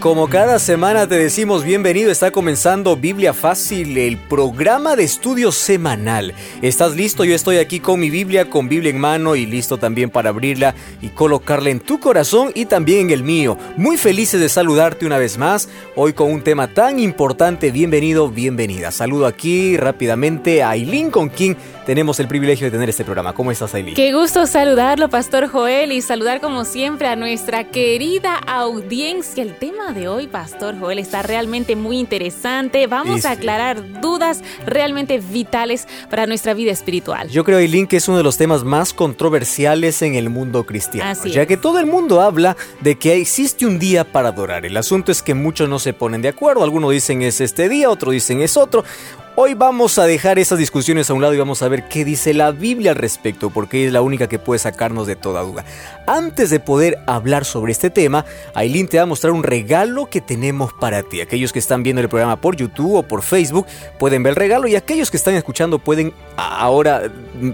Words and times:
Como 0.00 0.28
cada 0.28 0.60
semana 0.60 1.08
te 1.08 1.16
decimos 1.16 1.64
bienvenido, 1.64 2.12
está 2.12 2.30
comenzando 2.30 2.94
Biblia 2.94 3.34
Fácil, 3.34 3.98
el 3.98 4.16
programa 4.16 4.94
de 4.94 5.02
estudio 5.02 5.50
semanal. 5.50 6.34
¿Estás 6.62 6.94
listo? 6.94 7.24
Yo 7.24 7.34
estoy 7.34 7.56
aquí 7.56 7.80
con 7.80 7.98
mi 7.98 8.08
Biblia, 8.08 8.48
con 8.48 8.68
Biblia 8.68 8.90
en 8.90 9.00
mano 9.00 9.34
y 9.34 9.44
listo 9.44 9.76
también 9.76 10.08
para 10.08 10.28
abrirla 10.28 10.76
y 11.02 11.08
colocarla 11.08 11.70
en 11.70 11.80
tu 11.80 11.98
corazón 11.98 12.52
y 12.54 12.66
también 12.66 13.06
en 13.06 13.10
el 13.10 13.24
mío. 13.24 13.58
Muy 13.76 13.96
felices 13.96 14.40
de 14.40 14.48
saludarte 14.48 15.04
una 15.04 15.18
vez 15.18 15.36
más, 15.36 15.68
hoy 15.96 16.12
con 16.12 16.30
un 16.30 16.42
tema 16.42 16.72
tan 16.72 17.00
importante. 17.00 17.72
Bienvenido, 17.72 18.28
bienvenida. 18.28 18.92
Saludo 18.92 19.26
aquí 19.26 19.76
rápidamente 19.76 20.62
a 20.62 20.70
Aileen 20.70 21.10
con 21.10 21.28
quien 21.28 21.56
tenemos 21.86 22.20
el 22.20 22.28
privilegio 22.28 22.66
de 22.66 22.70
tener 22.70 22.88
este 22.88 23.04
programa. 23.04 23.32
¿Cómo 23.32 23.50
estás, 23.50 23.74
Aileen? 23.74 23.96
Qué 23.96 24.12
gusto 24.12 24.46
saludarlo, 24.46 25.08
Pastor 25.08 25.48
Joel, 25.48 25.90
y 25.90 26.02
saludar 26.02 26.40
como 26.40 26.64
siempre 26.64 27.08
a 27.08 27.16
nuestra 27.16 27.64
querida 27.64 28.36
audiencia. 28.46 29.42
El 29.42 29.56
tema 29.56 29.87
de 29.94 30.08
hoy, 30.08 30.26
Pastor 30.26 30.78
Joel, 30.78 30.98
está 30.98 31.22
realmente 31.22 31.74
muy 31.76 31.98
interesante. 31.98 32.86
Vamos 32.86 33.24
a 33.24 33.32
aclarar 33.32 34.00
dudas 34.00 34.42
realmente 34.66 35.18
vitales 35.18 35.86
para 36.10 36.26
nuestra 36.26 36.54
vida 36.54 36.72
espiritual. 36.72 37.28
Yo 37.28 37.44
creo, 37.44 37.58
Aileen, 37.58 37.86
que 37.86 37.96
es 37.96 38.08
uno 38.08 38.18
de 38.18 38.24
los 38.24 38.36
temas 38.36 38.64
más 38.64 38.92
controversiales 38.92 40.02
en 40.02 40.14
el 40.14 40.28
mundo 40.30 40.64
cristiano, 40.66 41.10
Así 41.10 41.30
ya 41.30 41.42
es. 41.42 41.48
que 41.48 41.56
todo 41.56 41.78
el 41.78 41.86
mundo 41.86 42.20
habla 42.20 42.56
de 42.80 42.98
que 42.98 43.14
existe 43.16 43.66
un 43.66 43.78
día 43.78 44.04
para 44.04 44.28
adorar. 44.28 44.66
El 44.66 44.76
asunto 44.76 45.10
es 45.10 45.22
que 45.22 45.34
muchos 45.34 45.68
no 45.68 45.78
se 45.78 45.92
ponen 45.92 46.22
de 46.22 46.28
acuerdo. 46.28 46.64
Algunos 46.64 46.90
dicen 46.92 47.22
es 47.22 47.40
este 47.40 47.68
día, 47.68 47.90
otros 47.90 48.12
dicen 48.12 48.40
es 48.40 48.56
otro. 48.56 48.84
Hoy 49.40 49.54
vamos 49.54 49.98
a 49.98 50.04
dejar 50.04 50.40
esas 50.40 50.58
discusiones 50.58 51.08
a 51.08 51.14
un 51.14 51.22
lado 51.22 51.32
y 51.32 51.38
vamos 51.38 51.62
a 51.62 51.68
ver 51.68 51.84
qué 51.84 52.04
dice 52.04 52.34
la 52.34 52.50
Biblia 52.50 52.90
al 52.90 52.96
respecto, 52.96 53.50
porque 53.50 53.86
es 53.86 53.92
la 53.92 54.02
única 54.02 54.28
que 54.28 54.40
puede 54.40 54.58
sacarnos 54.58 55.06
de 55.06 55.14
toda 55.14 55.42
duda. 55.42 55.64
Antes 56.08 56.50
de 56.50 56.58
poder 56.58 56.98
hablar 57.06 57.44
sobre 57.44 57.70
este 57.70 57.88
tema, 57.88 58.24
Aileen 58.52 58.88
te 58.88 58.96
va 58.96 59.04
a 59.04 59.06
mostrar 59.06 59.32
un 59.32 59.44
regalo 59.44 60.06
que 60.06 60.20
tenemos 60.20 60.72
para 60.72 61.04
ti. 61.04 61.20
Aquellos 61.20 61.52
que 61.52 61.60
están 61.60 61.84
viendo 61.84 62.02
el 62.02 62.08
programa 62.08 62.40
por 62.40 62.56
YouTube 62.56 62.96
o 62.96 63.04
por 63.04 63.22
Facebook 63.22 63.68
pueden 64.00 64.24
ver 64.24 64.30
el 64.30 64.36
regalo 64.36 64.66
y 64.66 64.74
aquellos 64.74 65.08
que 65.08 65.16
están 65.16 65.34
escuchando 65.34 65.78
pueden 65.78 66.12
ahora 66.36 67.04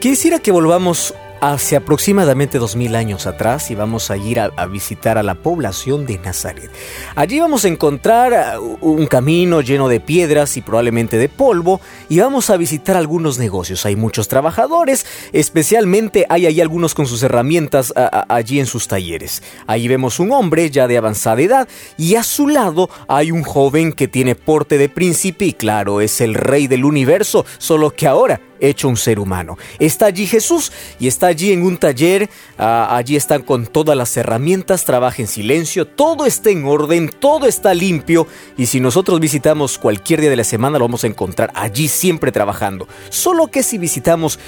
Quisiera 0.00 0.38
que 0.38 0.52
volvamos 0.52 1.14
hacia 1.40 1.78
aproximadamente 1.78 2.58
2000 2.58 2.96
años 2.96 3.26
atrás 3.26 3.70
y 3.70 3.74
vamos 3.74 4.10
a 4.10 4.16
ir 4.16 4.40
a, 4.40 4.66
visitar 4.66 5.18
a 5.18 5.22
la 5.22 5.34
población 5.34 6.06
de 6.06 6.18
Nazaret. 6.18 6.70
Allí 7.14 7.40
vamos 7.40 7.64
a 7.64 7.68
encontrar 7.68 8.58
uh, 8.58 8.78
un 8.80 9.06
camino 9.06 9.60
lleno 9.60 9.88
de 9.88 10.00
piedras 10.00 10.56
y 10.56 10.62
probablemente 10.62 11.16
de 11.16 11.28
polvo 11.28 11.80
y 12.08 12.18
vamos 12.18 12.50
a 12.50 12.56
visitar 12.56 12.96
algunos 12.96 13.38
negocios. 13.38 13.86
Hay 13.86 13.96
muchos 13.96 14.28
trabajadores, 14.28 15.06
especialmente 15.32 16.26
hay 16.28 16.46
ahí 16.46 16.60
algunos 16.60 16.94
con 16.94 17.06
sus 17.06 17.22
herramientas 17.22 17.92
allí 18.28 18.60
en 18.60 18.66
sus 18.66 18.88
talleres. 18.88 19.42
Ahí 19.66 19.88
vemos 19.88 20.20
un 20.20 20.32
hombre 20.32 20.70
ya 20.70 20.86
de 20.86 20.98
avanzada 20.98 21.40
edad 21.40 21.68
y 21.96 22.16
a 22.16 22.22
su 22.22 22.48
lado 22.48 22.90
hay 23.06 23.30
un 23.30 23.42
joven 23.42 23.92
que 23.92 24.08
tiene 24.08 24.34
porte 24.34 24.78
de 24.78 24.88
príncipe 24.88 25.46
y 25.46 25.52
claro, 25.52 26.00
es 26.00 26.20
el 26.20 26.34
rey 26.34 26.66
del 26.66 26.84
universo, 26.84 27.44
solo 27.58 27.90
que 27.90 28.06
ahora 28.06 28.40
hecho 28.60 28.88
un 28.88 28.96
ser 28.96 29.18
humano. 29.18 29.56
Está 29.78 30.06
allí 30.06 30.26
Jesús 30.26 30.72
y 30.98 31.08
está 31.08 31.28
allí 31.28 31.52
en 31.52 31.62
un 31.62 31.76
taller, 31.76 32.30
uh, 32.58 32.62
allí 32.62 33.16
están 33.16 33.42
con 33.42 33.66
todas 33.66 33.96
las 33.96 34.16
herramientas, 34.16 34.84
trabaja 34.84 35.22
en 35.22 35.28
silencio, 35.28 35.86
todo 35.86 36.26
está 36.26 36.50
en 36.50 36.64
orden, 36.64 37.08
todo 37.08 37.46
está 37.46 37.74
limpio 37.74 38.26
y 38.56 38.66
si 38.66 38.80
nosotros 38.80 39.20
visitamos 39.20 39.78
cualquier 39.78 40.20
día 40.20 40.30
de 40.30 40.36
la 40.36 40.44
semana 40.44 40.78
lo 40.78 40.84
vamos 40.84 41.04
a 41.04 41.08
encontrar 41.08 41.50
allí 41.54 41.88
siempre 41.88 42.32
trabajando. 42.32 42.88
Solo 43.08 43.48
que 43.48 43.62
si 43.62 43.78
visitamos 43.78 44.38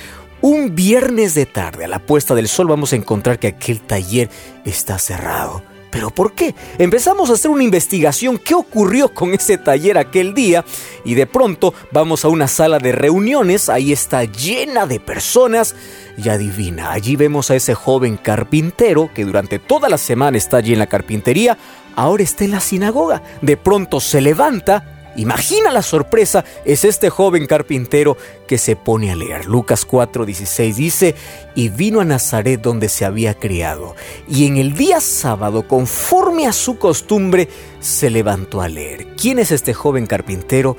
un 0.40 0.74
viernes 0.74 1.34
de 1.34 1.46
tarde 1.46 1.84
a 1.84 1.88
la 1.88 1.98
puesta 1.98 2.34
del 2.34 2.48
sol 2.48 2.66
vamos 2.68 2.92
a 2.92 2.96
encontrar 2.96 3.38
que 3.38 3.48
aquel 3.48 3.80
taller 3.80 4.30
está 4.64 4.98
cerrado. 4.98 5.69
¿Pero 5.90 6.10
por 6.10 6.34
qué? 6.34 6.54
Empezamos 6.78 7.30
a 7.30 7.32
hacer 7.32 7.50
una 7.50 7.64
investigación. 7.64 8.38
Qué 8.38 8.54
ocurrió 8.54 9.12
con 9.12 9.34
ese 9.34 9.58
taller 9.58 9.98
aquel 9.98 10.34
día 10.34 10.64
y 11.04 11.14
de 11.14 11.26
pronto 11.26 11.74
vamos 11.90 12.24
a 12.24 12.28
una 12.28 12.46
sala 12.48 12.78
de 12.78 12.92
reuniones, 12.92 13.68
ahí 13.68 13.92
está 13.92 14.24
llena 14.24 14.86
de 14.86 15.00
personas. 15.00 15.74
Y 16.16 16.28
adivina, 16.28 16.92
allí 16.92 17.16
vemos 17.16 17.50
a 17.50 17.56
ese 17.56 17.74
joven 17.74 18.16
carpintero 18.16 19.10
que 19.14 19.24
durante 19.24 19.58
toda 19.58 19.88
la 19.88 19.98
semana 19.98 20.38
está 20.38 20.58
allí 20.58 20.72
en 20.72 20.78
la 20.78 20.86
carpintería, 20.86 21.56
ahora 21.96 22.22
está 22.22 22.44
en 22.44 22.50
la 22.52 22.60
sinagoga, 22.60 23.22
de 23.40 23.56
pronto 23.56 24.00
se 24.00 24.20
levanta 24.20 24.99
Imagina 25.16 25.72
la 25.72 25.82
sorpresa, 25.82 26.44
es 26.64 26.84
este 26.84 27.10
joven 27.10 27.46
carpintero 27.46 28.16
que 28.46 28.58
se 28.58 28.76
pone 28.76 29.10
a 29.10 29.16
leer. 29.16 29.46
Lucas 29.46 29.86
4:16 29.86 30.74
dice, 30.74 31.14
y 31.54 31.68
vino 31.68 32.00
a 32.00 32.04
Nazaret 32.04 32.60
donde 32.60 32.88
se 32.88 33.04
había 33.04 33.34
criado, 33.34 33.96
y 34.28 34.46
en 34.46 34.56
el 34.56 34.74
día 34.74 35.00
sábado, 35.00 35.66
conforme 35.66 36.46
a 36.46 36.52
su 36.52 36.78
costumbre, 36.78 37.48
se 37.80 38.10
levantó 38.10 38.60
a 38.60 38.68
leer. 38.68 39.08
¿Quién 39.16 39.38
es 39.38 39.50
este 39.50 39.74
joven 39.74 40.06
carpintero? 40.06 40.76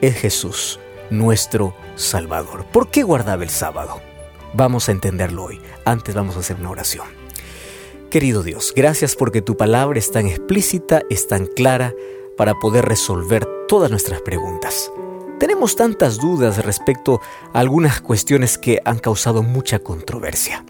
Es 0.00 0.16
Jesús, 0.16 0.80
nuestro 1.10 1.74
Salvador. 1.96 2.64
¿Por 2.66 2.90
qué 2.90 3.02
guardaba 3.02 3.42
el 3.42 3.50
sábado? 3.50 4.00
Vamos 4.54 4.88
a 4.88 4.92
entenderlo 4.92 5.44
hoy. 5.44 5.60
Antes 5.84 6.14
vamos 6.14 6.36
a 6.36 6.40
hacer 6.40 6.56
una 6.56 6.70
oración. 6.70 7.06
Querido 8.10 8.44
Dios, 8.44 8.72
gracias 8.76 9.16
porque 9.16 9.42
tu 9.42 9.56
palabra 9.56 9.98
es 9.98 10.12
tan 10.12 10.26
explícita, 10.26 11.02
es 11.10 11.26
tan 11.26 11.46
clara, 11.46 11.92
para 12.36 12.54
poder 12.54 12.84
resolver 12.84 13.46
todas 13.68 13.90
nuestras 13.90 14.20
preguntas. 14.22 14.90
Tenemos 15.38 15.76
tantas 15.76 16.18
dudas 16.18 16.64
respecto 16.64 17.20
a 17.52 17.60
algunas 17.60 18.00
cuestiones 18.00 18.56
que 18.56 18.80
han 18.84 18.98
causado 18.98 19.42
mucha 19.42 19.78
controversia. 19.78 20.64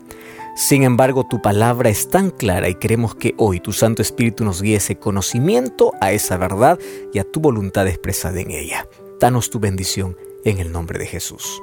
Sin 0.57 0.85
embargo, 0.85 1.27
tu 1.29 1.43
palabra 1.43 1.91
es 1.91 2.09
tan 2.09 2.31
clara 2.31 2.69
y 2.69 2.77
queremos 2.77 3.15
que 3.15 3.35
hoy 3.39 3.61
tu 3.61 3.73
Santo 3.73 4.03
Espíritu 4.03 4.45
nos 4.45 4.63
guíe 4.63 4.77
ese 4.77 4.97
conocimiento 4.97 5.93
a 6.01 6.13
esa 6.13 6.37
verdad 6.37 6.79
y 7.13 7.19
a 7.19 7.25
tu 7.25 7.41
voluntad 7.41 7.89
expresada 7.89 8.41
en 8.41 8.53
ella. 8.53 8.89
Danos 9.19 9.51
tu 9.51 9.59
bendición 9.59 10.17
en 10.45 10.59
el 10.59 10.71
nombre 10.71 10.99
de 10.99 11.07
Jesús. 11.07 11.61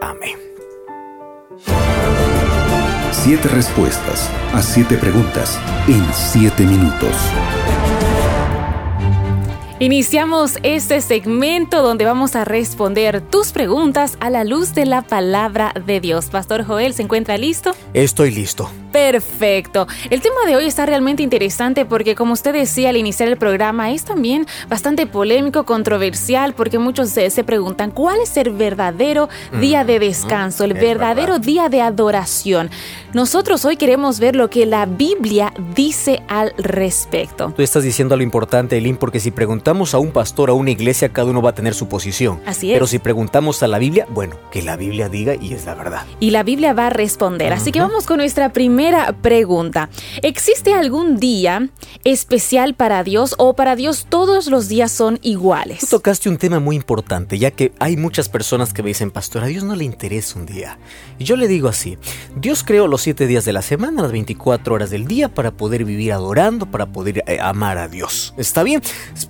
Amén. 0.00 0.36
Siete 3.12 3.48
respuestas 3.48 4.30
a 4.52 4.62
siete 4.62 4.96
preguntas 4.96 5.58
en 5.88 6.04
siete 6.14 6.64
minutos. 6.64 7.14
Iniciamos 9.78 10.58
este 10.62 11.02
segmento 11.02 11.82
donde 11.82 12.06
vamos 12.06 12.34
a 12.34 12.46
responder 12.46 13.20
tus 13.20 13.52
preguntas 13.52 14.16
a 14.20 14.30
la 14.30 14.42
luz 14.42 14.74
de 14.74 14.86
la 14.86 15.02
palabra 15.02 15.74
de 15.84 16.00
Dios. 16.00 16.30
Pastor 16.30 16.64
Joel, 16.64 16.94
¿se 16.94 17.02
encuentra 17.02 17.36
listo? 17.36 17.72
Estoy 17.92 18.30
listo. 18.30 18.70
Perfecto. 18.96 19.86
El 20.08 20.22
tema 20.22 20.46
de 20.46 20.56
hoy 20.56 20.64
está 20.64 20.86
realmente 20.86 21.22
interesante 21.22 21.84
porque 21.84 22.14
como 22.14 22.32
usted 22.32 22.54
decía 22.54 22.88
al 22.88 22.96
iniciar 22.96 23.28
el 23.28 23.36
programa, 23.36 23.90
es 23.90 24.04
también 24.06 24.46
bastante 24.70 25.06
polémico, 25.06 25.64
controversial, 25.66 26.54
porque 26.54 26.78
muchos 26.78 27.10
se, 27.10 27.44
preguntan, 27.44 27.90
¿cuál 27.90 28.20
es 28.22 28.38
el 28.38 28.52
verdadero 28.52 29.28
día 29.60 29.84
de 29.84 29.98
descanso, 29.98 30.64
el 30.64 30.72
verdadero 30.72 31.38
día 31.38 31.68
de 31.68 31.82
adoración? 31.82 32.70
Nosotros 33.12 33.66
hoy 33.66 33.76
queremos 33.76 34.18
ver 34.18 34.34
lo 34.34 34.48
que 34.48 34.64
la 34.64 34.86
Biblia 34.86 35.52
dice 35.74 36.22
al 36.28 36.54
respecto. 36.56 37.52
Tú 37.54 37.62
estás 37.62 37.82
diciendo 37.82 38.14
algo 38.14 38.24
importante, 38.24 38.78
Elin, 38.78 38.96
porque 38.96 39.20
si 39.20 39.30
preguntamos 39.30 39.92
a 39.92 39.98
un 39.98 40.10
pastor, 40.10 40.48
a 40.48 40.54
una 40.54 40.70
iglesia, 40.70 41.10
cada 41.10 41.28
uno 41.28 41.42
va 41.42 41.50
a 41.50 41.54
tener 41.54 41.74
su 41.74 41.86
posición. 41.86 42.40
Así 42.46 42.70
es. 42.70 42.76
Pero 42.76 42.86
si 42.86 42.98
preguntamos 42.98 43.62
a 43.62 43.68
la 43.68 43.78
Biblia, 43.78 44.06
bueno, 44.08 44.36
que 44.50 44.62
la 44.62 44.76
Biblia 44.76 45.10
diga 45.10 45.34
y 45.34 45.52
es 45.52 45.66
la 45.66 45.74
verdad. 45.74 46.06
Y 46.18 46.30
la 46.30 46.42
Biblia 46.42 46.72
va 46.72 46.86
a 46.86 46.90
responder. 46.90 47.52
Así 47.52 47.72
que 47.72 47.80
vamos 47.80 48.06
con 48.06 48.16
nuestra 48.16 48.50
primera 48.50 48.85
pregunta. 49.22 49.88
¿Existe 50.22 50.74
algún 50.74 51.16
día 51.18 51.68
especial 52.04 52.74
para 52.74 53.02
Dios 53.04 53.34
o 53.38 53.54
para 53.54 53.76
Dios 53.76 54.06
todos 54.08 54.46
los 54.46 54.68
días 54.68 54.92
son 54.92 55.18
iguales? 55.22 55.80
Tú 55.80 55.86
tocaste 55.86 56.28
un 56.28 56.36
tema 56.36 56.60
muy 56.60 56.76
importante, 56.76 57.38
ya 57.38 57.50
que 57.50 57.72
hay 57.78 57.96
muchas 57.96 58.28
personas 58.28 58.72
que 58.72 58.82
me 58.82 58.88
dicen, 58.88 59.10
pastor, 59.10 59.44
a 59.44 59.46
Dios 59.46 59.64
no 59.64 59.76
le 59.76 59.84
interesa 59.84 60.38
un 60.38 60.46
día. 60.46 60.78
Y 61.18 61.24
yo 61.24 61.36
le 61.36 61.48
digo 61.48 61.68
así, 61.68 61.98
Dios 62.38 62.64
creó 62.64 62.86
los 62.86 63.00
siete 63.00 63.26
días 63.26 63.46
de 63.46 63.54
la 63.54 63.62
semana, 63.62 64.02
las 64.02 64.12
24 64.12 64.74
horas 64.74 64.90
del 64.90 65.06
día, 65.06 65.30
para 65.30 65.52
poder 65.52 65.86
vivir 65.86 66.12
adorando, 66.12 66.66
para 66.66 66.84
poder 66.84 67.24
eh, 67.26 67.38
amar 67.40 67.78
a 67.78 67.88
Dios. 67.88 68.34
¿Está 68.36 68.62
bien? 68.62 68.82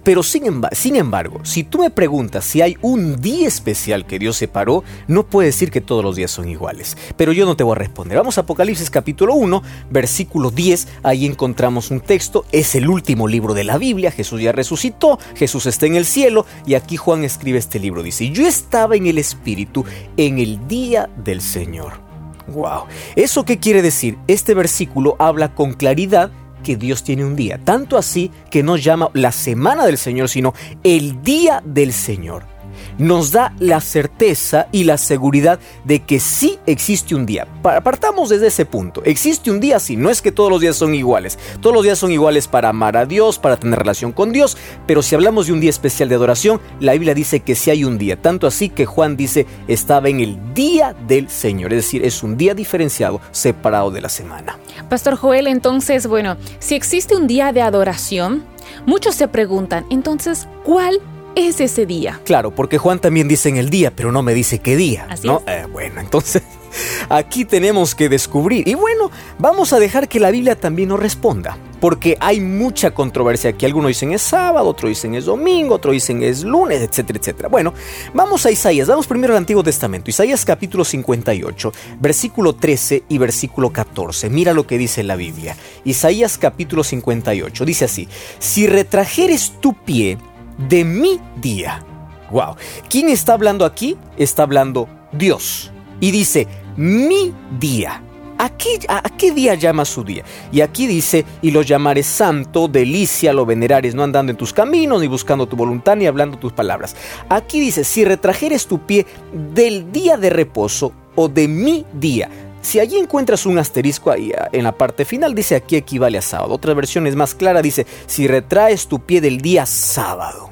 Pero 0.03 0.25
sin, 0.25 0.61
sin 0.73 0.97
embargo, 0.97 1.38
si 1.44 1.62
tú 1.62 1.79
me 1.79 1.91
preguntas 1.91 2.44
si 2.44 2.62
hay 2.62 2.76
un 2.82 3.20
día 3.20 3.47
especial 3.47 4.06
que 4.06 4.19
Dios 4.19 4.37
separó, 4.37 4.82
no 5.06 5.25
puede 5.25 5.47
decir 5.47 5.70
que 5.70 5.81
todos 5.81 6.03
los 6.03 6.17
días 6.17 6.32
son 6.32 6.49
iguales. 6.49 6.97
Pero 7.17 7.31
yo 7.31 7.47
no 7.47 7.56
te 7.56 7.62
voy 7.62 7.76
a 7.76 7.79
responder. 7.79 8.19
Vamos 8.19 8.38
a 8.38 8.41
Apocalipsis 8.41 8.91
capítulo 8.91 9.37
1, 9.37 9.62
versículo 9.88 10.50
10. 10.50 10.88
Ahí 11.05 11.26
encontramos 11.26 11.93
un 11.93 12.00
texto. 12.00 12.44
Es 12.50 12.75
el 12.75 12.88
último 12.88 13.29
libro 13.29 13.55
de 13.55 13.62
la 13.62 13.79
Biblia. 13.79 14.11
Jesús 14.11 14.41
ya 14.41 14.50
resucitó. 14.50 15.20
Jesús 15.37 15.67
está 15.67 15.87
en 15.87 15.94
el 15.94 16.06
cielo. 16.06 16.44
Y 16.67 16.75
aquí 16.75 16.97
Juan 16.97 17.23
escribe 17.23 17.61
este 17.61 17.79
libro. 17.79 18.02
Dice, 18.02 18.31
yo 18.31 18.49
estaba 18.49 18.97
en 18.97 19.06
el 19.06 19.19
Espíritu 19.19 19.85
en 20.17 20.41
el 20.41 20.67
día 20.67 21.09
del 21.23 21.41
Señor. 21.41 22.06
Wow. 22.49 22.85
¿Eso 23.15 23.45
qué 23.45 23.59
quiere 23.59 23.83
decir? 23.83 24.19
Este 24.27 24.55
versículo 24.55 25.17
habla 25.19 25.55
con 25.55 25.75
claridad 25.75 26.31
que 26.63 26.77
Dios 26.77 27.05
tiene 27.05 27.25
un 27.25 27.37
día. 27.37 27.61
Tanto 27.63 27.97
así 27.97 28.31
que 28.51 28.63
no 28.63 28.77
llama 28.77 29.11
la 29.13 29.33
semana 29.33 29.87
del 29.87 29.99
Señor, 29.99 30.29
sino 30.29 30.55
el 30.83 31.23
día 31.23 31.63
del 31.65 31.93
Señor 31.93 32.56
nos 32.99 33.33
da 33.33 33.55
la 33.59 33.81
certeza 33.81 34.69
y 34.73 34.85
la 34.85 34.99
seguridad 34.99 35.59
de 35.85 36.01
que 36.01 36.21
sí 36.21 36.59
existe 36.67 37.15
un 37.15 37.27
día. 37.27 37.47
Partamos 37.63 38.31
desde 38.31 38.49
ese 38.49 38.65
punto. 38.65 39.03
Existe 39.05 39.51
un 39.51 39.61
día, 39.61 39.79
sí, 39.81 39.97
no 39.97 40.11
es 40.11 40.23
que 40.23 40.33
todos 40.33 40.51
los 40.51 40.61
días 40.61 40.77
son 40.77 40.95
iguales. 40.95 41.39
Todos 41.61 41.75
los 41.75 41.85
días 41.85 41.99
son 41.99 42.13
iguales 42.13 42.49
para 42.49 42.71
amar 42.71 42.97
a 42.97 43.07
Dios, 43.07 43.39
para 43.39 43.57
tener 43.57 43.79
relación 43.79 44.13
con 44.13 44.33
Dios, 44.33 44.57
pero 44.87 45.03
si 45.03 45.15
hablamos 45.15 45.47
de 45.47 45.53
un 45.53 45.61
día 45.61 45.71
especial 45.71 46.09
de 46.09 46.15
adoración, 46.15 46.61
la 46.81 46.93
Biblia 46.93 47.15
dice 47.15 47.41
que 47.41 47.55
sí 47.55 47.71
hay 47.71 47.85
un 47.85 47.99
día. 47.99 48.21
Tanto 48.21 48.47
así 48.47 48.69
que 48.69 48.87
Juan 48.87 49.17
dice 49.17 49.47
estaba 49.69 50.09
en 50.09 50.21
el 50.21 50.55
día 50.55 50.95
del 51.07 51.29
Señor, 51.29 51.73
es 51.73 51.85
decir, 51.85 52.05
es 52.05 52.23
un 52.23 52.37
día 52.37 52.55
diferenciado, 52.55 53.21
separado 53.31 53.91
de 53.91 54.01
la 54.01 54.09
semana. 54.09 54.59
Pastor 54.89 55.17
Joel, 55.17 55.47
entonces, 55.47 56.07
bueno, 56.07 56.37
si 56.59 56.75
existe 56.75 57.17
un 57.17 57.27
día 57.27 57.53
de 57.53 57.63
adoración, 57.63 58.45
muchos 58.87 59.15
se 59.15 59.29
preguntan, 59.29 59.87
entonces, 59.91 60.49
¿cuál 60.65 61.01
es 61.37 61.61
ese 61.61 61.87
día? 61.87 62.21
Claro, 62.25 62.50
porque 62.50 62.79
Juan 62.79 62.99
también 62.99 63.29
dice 63.29 63.49
en 63.49 63.56
el 63.56 63.71
día, 63.71 63.93
pero 63.94 64.11
no 64.11 64.23
me 64.23 64.35
dice 64.35 64.59
qué 64.59 64.75
día. 64.75 65.06
Así 65.09 65.29
¿no? 65.29 65.43
Eh, 65.47 65.67
bueno, 65.71 66.00
entonces 66.00 66.43
aquí 67.09 67.44
tenemos 67.44 67.94
que 67.94 68.09
descubrir. 68.09 68.67
Y 68.67 68.75
bueno, 68.75 69.11
vamos 69.38 69.73
a 69.73 69.79
dejar 69.79 70.09
que 70.09 70.19
la 70.19 70.31
Biblia 70.31 70.56
también 70.56 70.88
nos 70.88 70.99
responda. 70.99 71.59
Porque 71.79 72.17
hay 72.21 72.41
mucha 72.41 72.93
controversia 72.93 73.50
aquí. 73.50 73.67
Algunos 73.67 73.88
dicen 73.88 74.12
es 74.12 74.23
sábado, 74.23 74.67
otros 74.67 74.88
dicen 74.88 75.15
es 75.15 75.27
domingo, 75.27 75.75
otros 75.75 75.93
dicen 75.93 76.23
es 76.23 76.43
lunes, 76.43 76.81
etcétera, 76.81 77.19
etcétera. 77.19 77.49
Bueno, 77.50 77.75
vamos 78.15 78.47
a 78.47 78.50
Isaías. 78.50 78.88
Vamos 78.88 79.06
primero 79.06 79.35
al 79.35 79.38
Antiguo 79.38 79.62
Testamento. 79.62 80.11
Isaías 80.11 80.43
capítulo 80.47 80.87
58, 80.87 81.73
versículo 82.00 82.55
13 82.55 83.05
y 83.11 83.19
versículo 83.19 83.71
14. 83.71 84.31
Mira 84.31 84.55
lo 84.55 84.67
que 84.67 84.79
dice 84.79 85.03
la 85.03 85.17
Biblia. 85.17 85.55
Isaías 85.85 86.38
capítulo 86.38 86.83
58. 86.83 87.65
Dice 87.67 87.85
así, 87.85 88.09
si 88.38 88.67
retrajeres 88.67 89.53
tu 89.61 89.75
pie 89.75 90.17
de 90.58 90.85
mi 90.85 91.20
día. 91.37 91.85
Wow. 92.31 92.56
¿Quién 92.88 93.08
está 93.08 93.35
hablando 93.35 93.64
aquí? 93.64 93.97
Está 94.17 94.43
hablando 94.43 94.88
Dios. 95.12 95.70
Y 96.00 96.11
dice, 96.11 96.47
mi 96.76 97.32
día. 97.58 98.03
¿A 98.38 98.50
qué, 98.50 98.79
¿A 98.88 99.00
qué, 99.17 99.32
día 99.32 99.55
llama 99.55 99.87
su 99.87 100.05
día? 100.05 100.23
Y 100.53 100.61
aquí 100.61 100.87
dice, 100.87 101.25
y 101.41 101.53
lo 101.53 101.62
llamaré 101.62 102.03
santo, 102.03 102.69
delicia, 102.69 103.32
lo 103.32 103.47
venerares, 103.47 103.94
no 103.94 104.03
andando 104.03 104.31
en 104.31 104.37
tus 104.37 104.53
caminos, 104.53 105.00
ni 105.00 105.06
buscando 105.06 105.49
tu 105.49 105.56
voluntad, 105.56 105.97
ni 105.97 106.06
hablando 106.06 106.37
tus 106.37 106.53
palabras. 106.53 106.94
Aquí 107.31 107.59
dice, 107.61 107.82
si 107.82 108.05
retrajeres 108.05 108.67
tu 108.67 108.85
pie 108.85 109.06
del 109.55 109.91
día 109.91 110.19
de 110.19 110.29
reposo 110.29 110.93
o 111.14 111.29
de 111.29 111.49
mi 111.49 111.87
día. 111.94 112.29
Si 112.61 112.79
allí 112.79 112.99
encuentras 112.99 113.47
un 113.47 113.59
asterisco 113.59 114.11
ahí 114.11 114.32
ah, 114.37 114.49
en 114.52 114.64
la 114.64 114.73
parte 114.73 115.05
final, 115.05 115.35
dice 115.35 115.55
aquí 115.55 115.76
equivale 115.76 116.19
a 116.19 116.23
sábado. 116.23 116.52
Otra 116.52 116.75
versión 116.75 117.06
es 117.06 117.17
más 117.17 117.35
clara, 117.35 117.62
dice, 117.62 117.87
si 118.06 118.26
retraes 118.26 118.87
tu 118.87 118.99
pie 118.99 119.23
del 119.23 119.41
día 119.41 119.64
sábado. 119.64 120.46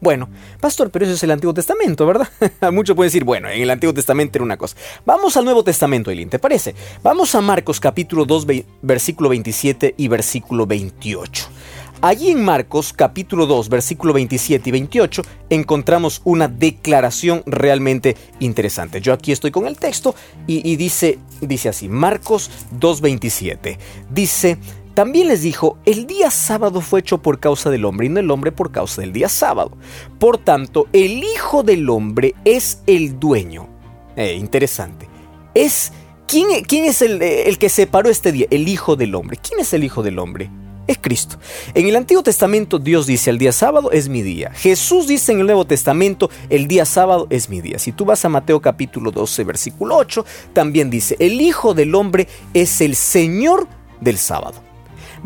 Bueno, 0.00 0.28
pastor, 0.60 0.90
pero 0.90 1.04
eso 1.04 1.14
es 1.14 1.22
el 1.22 1.30
Antiguo 1.30 1.54
Testamento, 1.54 2.06
¿verdad? 2.06 2.28
Muchos 2.72 2.94
pueden 2.94 3.08
decir, 3.08 3.24
bueno, 3.24 3.48
en 3.48 3.62
el 3.62 3.70
Antiguo 3.70 3.94
Testamento 3.94 4.38
era 4.38 4.44
una 4.44 4.56
cosa. 4.56 4.76
Vamos 5.04 5.36
al 5.36 5.44
Nuevo 5.44 5.64
Testamento, 5.64 6.10
Eileen, 6.10 6.28
¿te 6.28 6.38
parece? 6.38 6.74
Vamos 7.02 7.34
a 7.34 7.40
Marcos 7.40 7.80
capítulo 7.80 8.24
2, 8.26 8.46
versículo 8.82 9.30
27 9.30 9.94
y 9.96 10.08
versículo 10.08 10.66
28. 10.66 11.48
Allí 12.02 12.30
en 12.30 12.44
Marcos 12.44 12.92
capítulo 12.92 13.46
2, 13.46 13.70
versículo 13.70 14.12
27 14.12 14.68
y 14.68 14.72
28 14.72 15.22
encontramos 15.48 16.20
una 16.24 16.46
declaración 16.46 17.42
realmente 17.46 18.16
interesante. 18.38 19.00
Yo 19.00 19.14
aquí 19.14 19.32
estoy 19.32 19.50
con 19.50 19.66
el 19.66 19.78
texto 19.78 20.14
y, 20.46 20.70
y 20.70 20.76
dice, 20.76 21.18
dice 21.40 21.70
así, 21.70 21.88
Marcos 21.88 22.50
2, 22.72 23.00
27. 23.00 23.78
Dice, 24.10 24.58
también 24.96 25.28
les 25.28 25.42
dijo, 25.42 25.76
el 25.84 26.06
día 26.06 26.30
sábado 26.30 26.80
fue 26.80 27.00
hecho 27.00 27.18
por 27.18 27.38
causa 27.38 27.68
del 27.68 27.84
hombre 27.84 28.06
y 28.06 28.08
no 28.08 28.18
el 28.18 28.30
hombre 28.30 28.50
por 28.50 28.72
causa 28.72 29.02
del 29.02 29.12
día 29.12 29.28
sábado. 29.28 29.76
Por 30.18 30.38
tanto, 30.38 30.88
el 30.94 31.22
Hijo 31.22 31.62
del 31.62 31.90
Hombre 31.90 32.34
es 32.46 32.80
el 32.86 33.20
dueño. 33.20 33.68
Eh, 34.16 34.36
interesante. 34.40 35.06
Es, 35.52 35.92
¿quién, 36.26 36.46
quién 36.64 36.86
es 36.86 37.02
el, 37.02 37.20
el 37.20 37.58
que 37.58 37.68
separó 37.68 38.08
este 38.08 38.32
día? 38.32 38.46
El 38.50 38.68
Hijo 38.68 38.96
del 38.96 39.14
Hombre. 39.14 39.36
¿Quién 39.36 39.60
es 39.60 39.74
el 39.74 39.84
Hijo 39.84 40.02
del 40.02 40.18
Hombre? 40.18 40.50
es 40.86 40.98
Cristo. 40.98 41.36
En 41.74 41.86
el 41.88 41.96
Antiguo 41.96 42.22
Testamento 42.22 42.78
Dios 42.78 43.06
dice 43.06 43.28
el 43.28 43.38
día 43.38 43.52
sábado 43.52 43.90
es 43.90 44.08
mi 44.08 44.22
día. 44.22 44.52
Jesús 44.52 45.08
dice 45.08 45.32
en 45.32 45.40
el 45.40 45.46
Nuevo 45.46 45.66
Testamento 45.66 46.30
el 46.48 46.68
día 46.68 46.86
sábado 46.86 47.26
es 47.28 47.50
mi 47.50 47.60
día. 47.60 47.78
Si 47.80 47.92
tú 47.92 48.06
vas 48.06 48.24
a 48.24 48.30
Mateo 48.30 48.62
capítulo 48.62 49.10
12 49.10 49.44
versículo 49.44 49.96
8, 49.96 50.24
también 50.54 50.88
dice 50.88 51.16
el 51.18 51.40
Hijo 51.40 51.74
del 51.74 51.94
Hombre 51.94 52.28
es 52.54 52.80
el 52.80 52.94
Señor 52.94 53.66
del 54.00 54.16
sábado. 54.16 54.65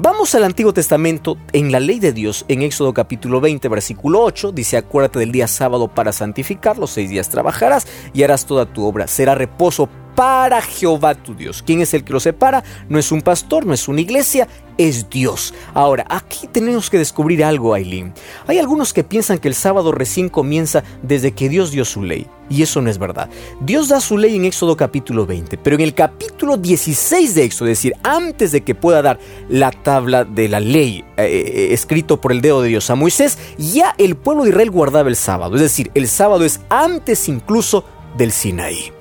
Vamos 0.03 0.35
al 0.35 0.45
Antiguo 0.45 0.73
Testamento, 0.73 1.37
en 1.53 1.71
la 1.71 1.79
ley 1.79 2.01
de 2.01 2.15
Dios, 2.15 2.47
en 2.49 2.63
Éxodo 2.63 2.95
capítulo 2.95 3.39
20, 3.43 3.69
versículo 3.69 4.23
8, 4.23 4.51
dice, 4.51 4.79
acuérdate 4.79 5.19
del 5.19 5.31
día 5.31 5.47
sábado 5.47 5.89
para 5.89 6.11
santificarlo, 6.11 6.87
seis 6.87 7.11
días 7.11 7.29
trabajarás 7.29 7.87
y 8.15 8.23
harás 8.23 8.47
toda 8.47 8.65
tu 8.65 8.87
obra, 8.87 9.07
será 9.07 9.35
reposo 9.35 9.91
para 10.21 10.61
Jehová 10.61 11.15
tu 11.15 11.35
Dios. 11.35 11.63
¿Quién 11.63 11.81
es 11.81 11.95
el 11.95 12.05
que 12.05 12.13
lo 12.13 12.21
separa? 12.21 12.63
No 12.91 12.99
es 12.99 13.11
un 13.11 13.23
pastor, 13.23 13.65
no 13.65 13.73
es 13.73 13.89
una 13.89 14.03
iglesia, 14.03 14.47
es 14.77 15.09
Dios. 15.09 15.55
Ahora, 15.73 16.05
aquí 16.11 16.47
tenemos 16.47 16.91
que 16.91 16.99
descubrir 16.99 17.43
algo, 17.43 17.73
Aileen. 17.73 18.13
Hay 18.47 18.59
algunos 18.59 18.93
que 18.93 19.03
piensan 19.03 19.39
que 19.39 19.49
el 19.49 19.55
sábado 19.55 19.93
recién 19.93 20.29
comienza 20.29 20.85
desde 21.03 21.33
que 21.33 21.49
Dios 21.49 21.71
dio 21.71 21.87
su 21.87 22.03
ley. 22.03 22.27
Y 22.51 22.61
eso 22.61 22.83
no 22.83 22.91
es 22.91 22.99
verdad. 22.99 23.31
Dios 23.63 23.89
da 23.89 23.99
su 23.99 24.19
ley 24.19 24.37
en 24.37 24.45
Éxodo 24.45 24.77
capítulo 24.77 25.25
20, 25.25 25.57
pero 25.57 25.77
en 25.77 25.81
el 25.81 25.95
capítulo 25.95 26.59
16 26.59 27.35
de 27.35 27.45
Éxodo, 27.45 27.71
es 27.71 27.79
decir, 27.79 27.95
antes 28.03 28.53
de 28.53 28.61
que 28.61 28.75
pueda 28.75 29.01
dar 29.01 29.19
la 29.49 29.71
tabla 29.71 30.27
de 30.27 30.49
la 30.49 30.61
ley 30.61 31.03
eh, 31.17 31.25
eh, 31.25 31.69
escrito 31.73 32.21
por 32.21 32.33
el 32.33 32.43
dedo 32.43 32.61
de 32.61 32.69
Dios 32.69 32.91
a 32.91 32.95
Moisés, 32.95 33.39
ya 33.57 33.95
el 33.97 34.17
pueblo 34.17 34.45
de 34.45 34.51
Israel 34.51 34.71
guardaba 34.71 35.09
el 35.09 35.17
sábado. 35.17 35.55
Es 35.55 35.63
decir, 35.63 35.91
el 35.95 36.09
sábado 36.09 36.45
es 36.45 36.61
antes 36.69 37.27
incluso 37.27 37.87
del 38.19 38.33
Sinaí. 38.33 38.93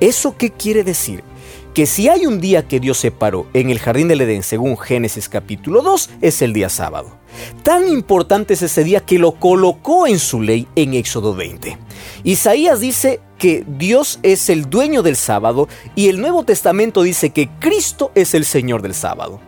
¿Eso 0.00 0.36
qué 0.36 0.50
quiere 0.50 0.84
decir? 0.84 1.24
Que 1.72 1.86
si 1.86 2.08
hay 2.08 2.26
un 2.26 2.40
día 2.40 2.68
que 2.68 2.80
Dios 2.80 2.98
separó 2.98 3.46
en 3.54 3.70
el 3.70 3.78
jardín 3.78 4.08
del 4.08 4.20
Edén, 4.20 4.42
según 4.42 4.78
Génesis 4.78 5.28
capítulo 5.28 5.82
2, 5.82 6.10
es 6.20 6.42
el 6.42 6.52
día 6.52 6.68
sábado. 6.68 7.16
Tan 7.62 7.88
importante 7.88 8.54
es 8.54 8.62
ese 8.62 8.84
día 8.84 9.00
que 9.00 9.18
lo 9.18 9.32
colocó 9.32 10.06
en 10.06 10.18
su 10.18 10.40
ley 10.40 10.66
en 10.74 10.94
Éxodo 10.94 11.34
20. 11.34 11.78
Isaías 12.24 12.80
dice 12.80 13.20
que 13.38 13.64
Dios 13.66 14.18
es 14.22 14.48
el 14.48 14.68
dueño 14.68 15.02
del 15.02 15.16
sábado 15.16 15.68
y 15.94 16.08
el 16.08 16.20
Nuevo 16.20 16.44
Testamento 16.44 17.02
dice 17.02 17.30
que 17.30 17.48
Cristo 17.58 18.10
es 18.14 18.34
el 18.34 18.44
Señor 18.44 18.82
del 18.82 18.94
sábado. 18.94 19.40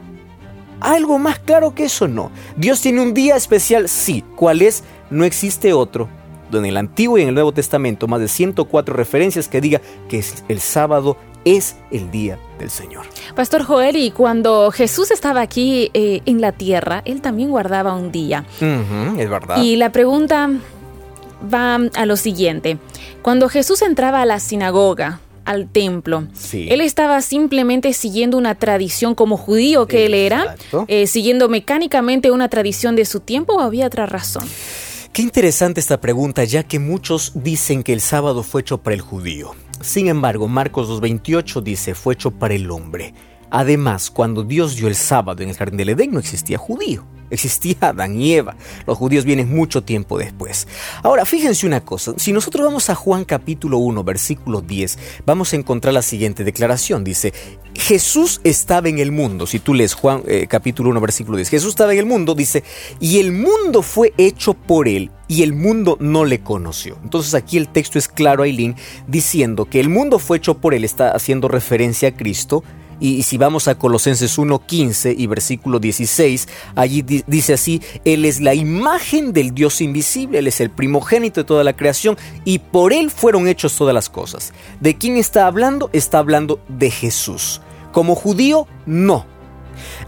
¿Algo 0.80 1.18
más 1.18 1.38
claro 1.40 1.74
que 1.74 1.86
eso? 1.86 2.08
No. 2.08 2.30
Dios 2.56 2.80
tiene 2.80 3.00
un 3.00 3.14
día 3.14 3.36
especial, 3.36 3.88
sí. 3.88 4.22
¿Cuál 4.36 4.62
es? 4.62 4.84
No 5.10 5.24
existe 5.24 5.72
otro 5.72 6.08
en 6.52 6.64
el 6.64 6.76
Antiguo 6.76 7.18
y 7.18 7.22
en 7.22 7.28
el 7.28 7.34
Nuevo 7.34 7.52
Testamento 7.52 8.08
más 8.08 8.20
de 8.20 8.28
104 8.28 8.94
referencias 8.94 9.48
que 9.48 9.60
diga 9.60 9.80
que 10.08 10.24
el 10.48 10.60
sábado 10.60 11.16
es 11.44 11.76
el 11.90 12.10
día 12.10 12.38
del 12.58 12.70
Señor. 12.70 13.06
Pastor 13.34 13.64
Joel, 13.64 13.96
y 13.96 14.10
cuando 14.10 14.70
Jesús 14.70 15.10
estaba 15.10 15.40
aquí 15.40 15.90
eh, 15.94 16.20
en 16.26 16.40
la 16.40 16.52
tierra, 16.52 17.02
él 17.04 17.20
también 17.20 17.50
guardaba 17.50 17.94
un 17.94 18.10
día. 18.12 18.44
es 18.60 19.30
verdad. 19.30 19.62
Y 19.62 19.76
la 19.76 19.92
pregunta 19.92 20.50
va 21.52 21.76
a 21.94 22.06
lo 22.06 22.16
siguiente. 22.16 22.78
Cuando 23.22 23.48
Jesús 23.48 23.82
entraba 23.82 24.22
a 24.22 24.26
la 24.26 24.40
sinagoga, 24.40 25.20
al 25.48 25.66
templo. 25.66 26.24
Él 26.52 26.82
estaba 26.82 27.22
simplemente 27.22 27.94
siguiendo 27.94 28.36
una 28.36 28.54
tradición 28.54 29.14
como 29.14 29.38
judío 29.38 29.86
que 29.86 30.04
él 30.04 30.12
era, 30.12 30.56
eh, 30.88 31.06
siguiendo 31.06 31.48
mecánicamente 31.48 32.30
una 32.30 32.50
tradición 32.50 32.96
de 32.96 33.06
su 33.06 33.20
tiempo 33.20 33.54
o 33.54 33.60
había 33.60 33.86
otra 33.86 34.04
razón. 34.04 34.46
Qué 35.18 35.22
interesante 35.22 35.80
esta 35.80 36.00
pregunta, 36.00 36.44
ya 36.44 36.62
que 36.62 36.78
muchos 36.78 37.32
dicen 37.34 37.82
que 37.82 37.92
el 37.92 38.00
sábado 38.00 38.44
fue 38.44 38.60
hecho 38.60 38.78
para 38.78 38.94
el 38.94 39.00
judío. 39.00 39.50
Sin 39.80 40.06
embargo, 40.06 40.46
Marcos 40.46 40.88
2.28 40.88 41.60
dice, 41.60 41.96
fue 41.96 42.14
hecho 42.14 42.30
para 42.30 42.54
el 42.54 42.70
hombre. 42.70 43.14
Además, 43.50 44.12
cuando 44.12 44.44
Dios 44.44 44.76
dio 44.76 44.87
el 44.87 44.94
sábado 44.94 45.42
en 45.42 45.48
el 45.48 45.56
jardín 45.56 45.78
del 45.78 45.88
Edén 45.88 46.12
no 46.12 46.20
existía 46.20 46.56
judío. 46.56 47.04
Existía 47.30 47.76
Adán 47.80 48.20
y 48.20 48.35
Eva. 48.35 48.56
Los 48.87 48.99
judíos 48.99 49.25
vienen 49.25 49.54
mucho 49.54 49.82
tiempo 49.82 50.18
después. 50.18 50.66
Ahora, 51.02 51.25
fíjense 51.25 51.66
una 51.66 51.85
cosa. 51.85 52.14
Si 52.16 52.32
nosotros 52.32 52.64
vamos 52.64 52.90
a 52.90 52.94
Juan 52.94 53.25
capítulo 53.25 53.78
1, 53.78 54.04
versículo 54.04 54.61
10, 54.61 54.99
vamos 55.26 55.52
a 55.52 55.56
encontrar 55.56 55.94
la 55.94 56.02
siguiente 56.02 56.44
declaración. 56.44 57.04
Dice, 57.04 57.32
Jesús 57.75 58.40
estaba 58.44 58.88
en 58.88 58.99
el 58.99 59.12
mundo. 59.12 59.47
Si 59.47 59.58
tú 59.58 59.75
lees 59.75 59.94
Juan 59.94 60.23
eh, 60.26 60.47
capítulo 60.49 60.90
1, 60.90 61.00
versículo 61.00 61.37
10, 61.37 61.49
Jesús 61.49 61.70
estaba 61.70 61.92
en 61.92 62.00
el 62.00 62.06
mundo, 62.06 62.35
dice, 62.35 62.64
y 63.00 63.18
el 63.20 63.32
mundo 63.32 63.82
fue 63.82 64.12
hecho 64.16 64.54
por 64.54 64.88
él 64.88 65.11
y 65.28 65.42
el 65.42 65.52
mundo 65.52 65.97
no 66.00 66.25
le 66.25 66.40
conoció. 66.40 66.99
Entonces 67.04 67.35
aquí 67.35 67.56
el 67.56 67.68
texto 67.68 67.99
es 67.99 68.08
claro, 68.08 68.42
Aileen, 68.42 68.75
diciendo 69.06 69.66
que 69.66 69.80
el 69.80 69.88
mundo 69.88 70.18
fue 70.18 70.38
hecho 70.38 70.54
por 70.58 70.75
él, 70.75 70.85
está 70.85 71.11
haciendo 71.11 71.49
referencia 71.49 72.08
a 72.08 72.16
Cristo 72.16 72.64
y, 73.00 73.22
si 73.22 73.38
vamos 73.38 73.68
a 73.68 73.76
Colosenses 73.76 74.38
1.15 74.38 75.14
y 75.16 75.26
versículo 75.26 75.78
16, 75.78 76.48
allí 76.74 77.02
dice 77.02 77.54
así, 77.54 77.80
Él 78.04 78.24
es 78.24 78.40
la 78.40 78.54
imagen 78.54 79.32
del 79.32 79.54
Dios 79.54 79.80
invisible, 79.80 80.38
Él 80.38 80.46
es 80.46 80.60
el 80.60 80.70
primogénito 80.70 81.40
de 81.40 81.44
toda 81.44 81.64
la 81.64 81.76
creación 81.76 82.16
y 82.44 82.58
por 82.58 82.92
Él 82.92 83.10
fueron 83.10 83.46
hechos 83.46 83.76
todas 83.76 83.94
las 83.94 84.08
cosas. 84.08 84.52
¿De 84.80 84.96
quién 84.96 85.16
está 85.16 85.46
hablando? 85.46 85.90
Está 85.92 86.18
hablando 86.18 86.60
de 86.68 86.90
Jesús. 86.90 87.60
Como 87.92 88.14
judío, 88.14 88.66
no. 88.86 89.26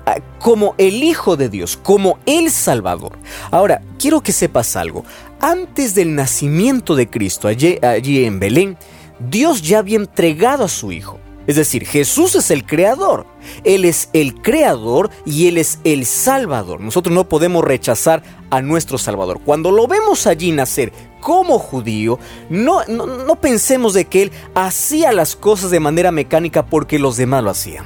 Ah, 0.04 0.16
como 0.40 0.74
el 0.78 1.04
Hijo 1.04 1.36
de 1.36 1.48
Dios, 1.48 1.76
como 1.76 2.18
el 2.26 2.50
Salvador. 2.50 3.18
Ahora, 3.52 3.82
quiero 3.98 4.20
que 4.20 4.32
sepas 4.32 4.74
algo. 4.74 5.04
Antes 5.40 5.94
del 5.94 6.14
nacimiento 6.14 6.96
de 6.96 7.08
Cristo, 7.08 7.46
allí, 7.46 7.78
allí 7.82 8.24
en 8.24 8.40
Belén, 8.40 8.76
Dios 9.20 9.62
ya 9.62 9.78
había 9.78 9.96
entregado 9.96 10.64
a 10.64 10.68
su 10.68 10.90
Hijo. 10.92 11.19
Es 11.50 11.56
decir, 11.56 11.84
Jesús 11.84 12.36
es 12.36 12.52
el 12.52 12.64
creador. 12.64 13.26
Él 13.64 13.84
es 13.84 14.08
el 14.12 14.40
creador 14.40 15.10
y 15.26 15.48
Él 15.48 15.58
es 15.58 15.80
el 15.82 16.06
salvador. 16.06 16.80
Nosotros 16.80 17.12
no 17.12 17.28
podemos 17.28 17.64
rechazar 17.64 18.22
a 18.50 18.62
nuestro 18.62 18.98
salvador. 18.98 19.40
Cuando 19.44 19.72
lo 19.72 19.88
vemos 19.88 20.28
allí 20.28 20.52
nacer 20.52 20.92
como 21.20 21.58
judío, 21.58 22.20
no, 22.50 22.84
no, 22.84 23.34
pensemos 23.40 23.94
de 23.94 24.04
que 24.04 24.22
Él 24.22 24.32
hacía 24.54 25.10
las 25.10 25.34
cosas 25.34 25.72
de 25.72 25.80
manera 25.80 26.12
mecánica 26.12 26.66
porque 26.66 27.00
los 27.00 27.16
demás 27.16 27.42
lo 27.42 27.50
hacían. 27.50 27.84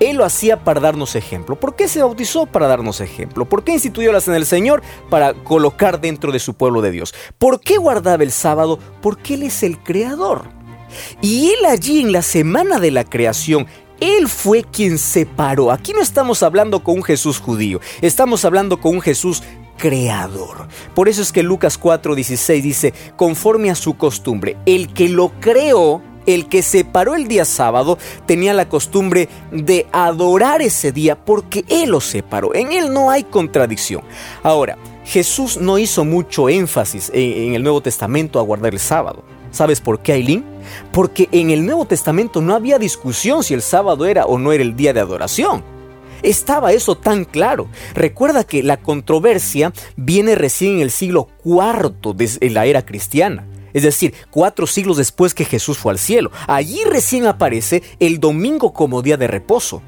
Él 0.00 0.16
lo 0.16 0.24
hacía 0.24 0.64
para 0.64 0.80
darnos 0.80 1.14
ejemplo. 1.14 1.54
¿Por 1.54 1.76
qué 1.76 1.86
se 1.86 2.02
bautizó? 2.02 2.46
Para 2.46 2.66
darnos 2.66 3.00
ejemplo. 3.00 3.44
¿Por 3.44 3.62
qué 3.62 3.74
instituyó 3.74 4.10
las 4.10 4.26
en 4.26 4.34
el 4.34 4.44
Señor? 4.44 4.82
Para 5.08 5.34
colocar 5.34 6.00
dentro 6.00 6.32
de 6.32 6.40
su 6.40 6.54
pueblo 6.54 6.82
de 6.82 6.90
Dios. 6.90 7.14
¿Por 7.38 7.60
qué 7.60 7.76
guardaba 7.76 8.24
el 8.24 8.32
sábado? 8.32 8.80
Porque 9.00 9.34
Él 9.34 9.44
es 9.44 9.62
el 9.62 9.78
creador. 9.78 10.63
Y 11.20 11.50
él 11.50 11.64
allí 11.66 12.00
en 12.00 12.12
la 12.12 12.22
semana 12.22 12.78
de 12.78 12.90
la 12.90 13.04
creación, 13.04 13.66
él 14.00 14.28
fue 14.28 14.64
quien 14.64 14.98
separó. 14.98 15.70
Aquí 15.70 15.92
no 15.92 16.02
estamos 16.02 16.42
hablando 16.42 16.82
con 16.82 16.96
un 16.96 17.02
Jesús 17.02 17.38
judío, 17.38 17.80
estamos 18.00 18.44
hablando 18.44 18.80
con 18.80 18.96
un 18.96 19.00
Jesús 19.00 19.42
creador. 19.78 20.68
Por 20.94 21.08
eso 21.08 21.22
es 21.22 21.32
que 21.32 21.42
Lucas 21.42 21.80
4:16 21.80 22.62
dice, 22.62 22.94
conforme 23.16 23.70
a 23.70 23.74
su 23.74 23.96
costumbre, 23.96 24.56
el 24.66 24.92
que 24.92 25.08
lo 25.08 25.32
creó, 25.40 26.02
el 26.26 26.48
que 26.48 26.62
separó 26.62 27.14
el 27.14 27.28
día 27.28 27.44
sábado, 27.44 27.98
tenía 28.26 28.54
la 28.54 28.68
costumbre 28.68 29.28
de 29.52 29.86
adorar 29.92 30.62
ese 30.62 30.92
día 30.92 31.22
porque 31.22 31.64
Él 31.68 31.90
lo 31.90 32.00
separó. 32.00 32.54
En 32.54 32.72
Él 32.72 32.92
no 32.92 33.10
hay 33.10 33.24
contradicción. 33.24 34.02
Ahora, 34.42 34.78
Jesús 35.04 35.58
no 35.58 35.78
hizo 35.78 36.04
mucho 36.04 36.48
énfasis 36.48 37.10
en, 37.12 37.54
el 37.54 37.62
Nuevo 37.62 37.82
Testamento 37.82 38.38
a 38.38 38.42
guardar 38.42 38.72
el 38.72 38.80
sábado. 38.80 39.22
¿Sabes 39.50 39.80
por 39.80 40.00
qué, 40.00 40.12
Aileen? 40.12 40.53
Porque 40.92 41.28
en 41.32 41.50
el 41.50 41.64
Nuevo 41.64 41.84
Testamento 41.86 42.40
no 42.40 42.54
había 42.54 42.78
discusión 42.78 43.42
si 43.42 43.54
el 43.54 43.62
sábado 43.62 44.06
era 44.06 44.26
o 44.26 44.38
no 44.38 44.52
era 44.52 44.62
el 44.62 44.76
día 44.76 44.92
de 44.92 45.00
adoración. 45.00 45.62
Estaba 46.22 46.72
eso 46.72 46.96
tan 46.96 47.24
claro. 47.24 47.68
Recuerda 47.94 48.44
que 48.44 48.62
la 48.62 48.78
controversia 48.78 49.72
viene 49.96 50.34
recién 50.34 50.76
en 50.76 50.80
el 50.80 50.90
siglo 50.90 51.28
IV 51.44 52.14
de 52.14 52.50
la 52.50 52.64
era 52.66 52.86
cristiana. 52.86 53.46
Es 53.74 53.82
decir, 53.82 54.14
cuatro 54.30 54.66
siglos 54.66 54.96
después 54.96 55.34
que 55.34 55.44
Jesús 55.44 55.76
fue 55.76 55.92
al 55.92 55.98
cielo. 55.98 56.30
Allí 56.46 56.82
recién 56.84 57.26
aparece 57.26 57.82
el 57.98 58.20
domingo 58.20 58.72
como 58.72 59.02
día 59.02 59.16
de 59.16 59.26
reposo. 59.26 59.82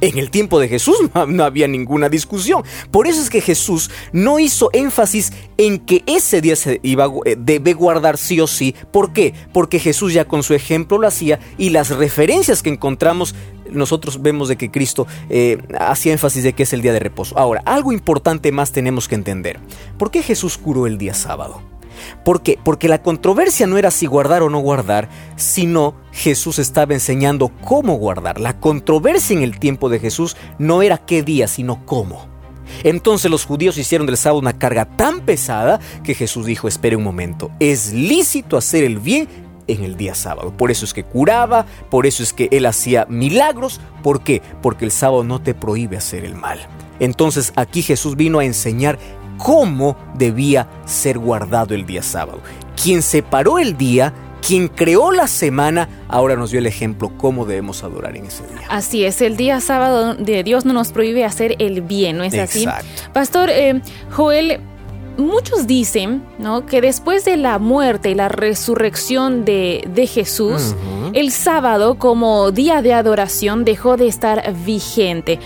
En 0.00 0.18
el 0.18 0.30
tiempo 0.30 0.58
de 0.58 0.68
Jesús 0.68 0.96
no 1.28 1.44
había 1.44 1.68
ninguna 1.68 2.08
discusión. 2.08 2.62
Por 2.90 3.06
eso 3.06 3.20
es 3.20 3.30
que 3.30 3.40
Jesús 3.40 3.90
no 4.12 4.38
hizo 4.38 4.70
énfasis 4.72 5.32
en 5.56 5.78
que 5.78 6.02
ese 6.06 6.40
día 6.40 6.56
se 6.56 6.80
eh, 6.82 7.36
debe 7.38 7.74
guardar 7.74 8.16
sí 8.16 8.40
o 8.40 8.46
sí. 8.46 8.74
¿Por 8.92 9.12
qué? 9.12 9.34
Porque 9.52 9.78
Jesús 9.78 10.12
ya 10.12 10.26
con 10.26 10.42
su 10.42 10.54
ejemplo 10.54 10.98
lo 10.98 11.06
hacía 11.06 11.38
y 11.58 11.70
las 11.70 11.90
referencias 11.90 12.62
que 12.62 12.70
encontramos 12.70 13.34
nosotros 13.70 14.20
vemos 14.20 14.48
de 14.48 14.56
que 14.56 14.70
Cristo 14.70 15.06
eh, 15.28 15.58
hacía 15.78 16.12
énfasis 16.12 16.42
de 16.42 16.52
que 16.54 16.64
es 16.64 16.72
el 16.72 16.82
día 16.82 16.92
de 16.92 16.98
reposo. 16.98 17.38
Ahora, 17.38 17.62
algo 17.64 17.92
importante 17.92 18.52
más 18.52 18.72
tenemos 18.72 19.06
que 19.06 19.14
entender. 19.14 19.60
¿Por 19.98 20.10
qué 20.10 20.22
Jesús 20.22 20.58
curó 20.58 20.86
el 20.86 20.98
día 20.98 21.14
sábado? 21.14 21.62
¿Por 22.24 22.42
qué? 22.42 22.58
Porque 22.64 22.88
la 22.88 23.02
controversia 23.02 23.66
no 23.66 23.78
era 23.78 23.90
si 23.90 24.06
guardar 24.06 24.42
o 24.42 24.50
no 24.50 24.58
guardar, 24.60 25.08
sino 25.36 25.94
Jesús 26.12 26.58
estaba 26.58 26.94
enseñando 26.94 27.50
cómo 27.64 27.94
guardar. 27.94 28.40
La 28.40 28.58
controversia 28.60 29.36
en 29.36 29.42
el 29.42 29.58
tiempo 29.58 29.88
de 29.88 29.98
Jesús 29.98 30.36
no 30.58 30.82
era 30.82 30.98
qué 30.98 31.22
día, 31.22 31.48
sino 31.48 31.84
cómo. 31.86 32.28
Entonces 32.84 33.30
los 33.30 33.44
judíos 33.44 33.78
hicieron 33.78 34.06
del 34.06 34.16
sábado 34.16 34.38
una 34.38 34.58
carga 34.58 34.84
tan 34.84 35.20
pesada 35.20 35.80
que 36.04 36.14
Jesús 36.14 36.46
dijo, 36.46 36.68
espere 36.68 36.96
un 36.96 37.02
momento, 37.02 37.50
es 37.58 37.92
lícito 37.92 38.56
hacer 38.56 38.84
el 38.84 38.98
bien 38.98 39.28
en 39.66 39.84
el 39.84 39.96
día 39.96 40.14
sábado. 40.14 40.56
Por 40.56 40.70
eso 40.70 40.84
es 40.84 40.94
que 40.94 41.04
curaba, 41.04 41.66
por 41.90 42.06
eso 42.06 42.22
es 42.22 42.32
que 42.32 42.48
él 42.50 42.66
hacía 42.66 43.06
milagros. 43.08 43.80
¿Por 44.02 44.22
qué? 44.22 44.42
Porque 44.62 44.84
el 44.84 44.90
sábado 44.90 45.24
no 45.24 45.40
te 45.40 45.54
prohíbe 45.54 45.96
hacer 45.96 46.24
el 46.24 46.34
mal. 46.34 46.58
Entonces 46.98 47.52
aquí 47.56 47.82
Jesús 47.82 48.16
vino 48.16 48.40
a 48.40 48.44
enseñar 48.44 48.98
cómo 49.42 49.96
debía 50.14 50.68
ser 50.84 51.18
guardado 51.18 51.74
el 51.74 51.86
día 51.86 52.02
sábado. 52.02 52.40
Quien 52.80 53.02
separó 53.02 53.58
el 53.58 53.76
día, 53.76 54.12
quien 54.46 54.68
creó 54.68 55.12
la 55.12 55.26
semana, 55.26 55.88
ahora 56.08 56.36
nos 56.36 56.50
dio 56.50 56.60
el 56.60 56.66
ejemplo 56.66 57.10
cómo 57.16 57.46
debemos 57.46 57.82
adorar 57.82 58.16
en 58.16 58.26
ese 58.26 58.46
día. 58.46 58.66
Así 58.68 59.04
es, 59.04 59.20
el 59.22 59.36
día 59.36 59.60
sábado 59.60 60.14
de 60.14 60.42
Dios 60.44 60.64
no 60.64 60.72
nos 60.72 60.92
prohíbe 60.92 61.24
hacer 61.24 61.56
el 61.58 61.80
bien, 61.80 62.18
¿no 62.18 62.24
es 62.24 62.34
así? 62.34 62.66
Pastor 63.12 63.50
eh, 63.50 63.80
Joel, 64.10 64.60
muchos 65.16 65.66
dicen 65.66 66.22
¿no? 66.38 66.66
que 66.66 66.80
después 66.80 67.24
de 67.24 67.36
la 67.36 67.58
muerte 67.58 68.10
y 68.10 68.14
la 68.14 68.28
resurrección 68.28 69.44
de, 69.44 70.08
Jesús, 70.12 70.74
el 71.12 71.30
sábado 71.30 71.96
como 71.96 72.50
día 72.50 72.82
de 72.82 72.92
adoración 72.92 73.64
dejó 73.64 73.96
de 73.96 74.08
estar 74.08 74.52
vigente. 74.64 75.38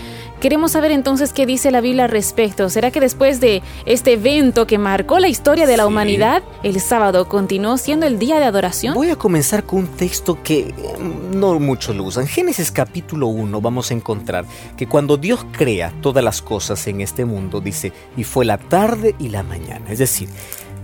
Queremos 0.45 0.73
saber 0.73 0.91
entonces 0.91 1.33
qué 1.33 1.47
dice 1.47 1.71
la 1.71 1.81
Biblia 1.81 2.03
al 2.03 2.11
respecto. 2.11 2.69
¿Será 2.69 2.91
que 2.91 2.99
después 2.99 3.39
de 3.39 3.63
este 3.87 4.13
evento 4.13 4.67
que 4.67 4.77
marcó 4.77 5.17
la 5.17 5.27
historia 5.27 5.65
de 5.65 5.75
la 5.75 5.87
humanidad, 5.87 6.43
el 6.61 6.79
sábado 6.81 7.27
continuó 7.27 7.79
siendo 7.79 8.05
el 8.05 8.19
día 8.19 8.37
de 8.37 8.45
adoración? 8.45 8.93
Voy 8.93 9.09
a 9.09 9.15
comenzar 9.15 9.63
con 9.63 9.79
un 9.79 9.87
texto 9.87 10.37
que 10.43 10.71
mm, 10.99 11.39
no 11.39 11.59
muchos 11.59 11.95
lo 11.95 12.03
usan. 12.03 12.27
Génesis 12.27 12.69
capítulo 12.69 13.25
1 13.25 13.59
vamos 13.59 13.89
a 13.89 13.95
encontrar 13.95 14.45
que 14.77 14.85
cuando 14.85 15.17
Dios 15.17 15.47
crea 15.51 15.91
todas 15.99 16.23
las 16.23 16.43
cosas 16.43 16.85
en 16.85 17.01
este 17.01 17.25
mundo, 17.25 17.59
dice, 17.59 17.91
y 18.15 18.23
fue 18.23 18.45
la 18.45 18.59
tarde 18.59 19.15
y 19.17 19.29
la 19.29 19.41
mañana. 19.41 19.89
Es 19.89 19.97
decir, 19.97 20.29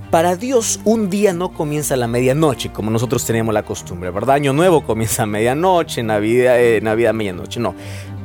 para 0.10 0.38
Dios 0.38 0.80
un 0.86 1.12
día 1.12 1.34
no 1.34 1.53
comienza 1.53 1.94
a 1.94 1.98
la 1.98 2.08
medianoche, 2.08 2.72
como 2.72 2.89
nosotros 2.89 3.24
tenemos 3.25 3.53
la 3.53 3.62
costumbre, 3.62 4.10
¿verdad? 4.10 4.38
Año 4.38 4.53
Nuevo 4.53 4.84
comienza 4.84 5.22
a 5.22 5.27
medianoche, 5.27 6.01
Navidad, 6.01 6.60
eh, 6.60 6.82
Navidad 6.82 7.13
medianoche. 7.13 7.60
No, 7.60 7.75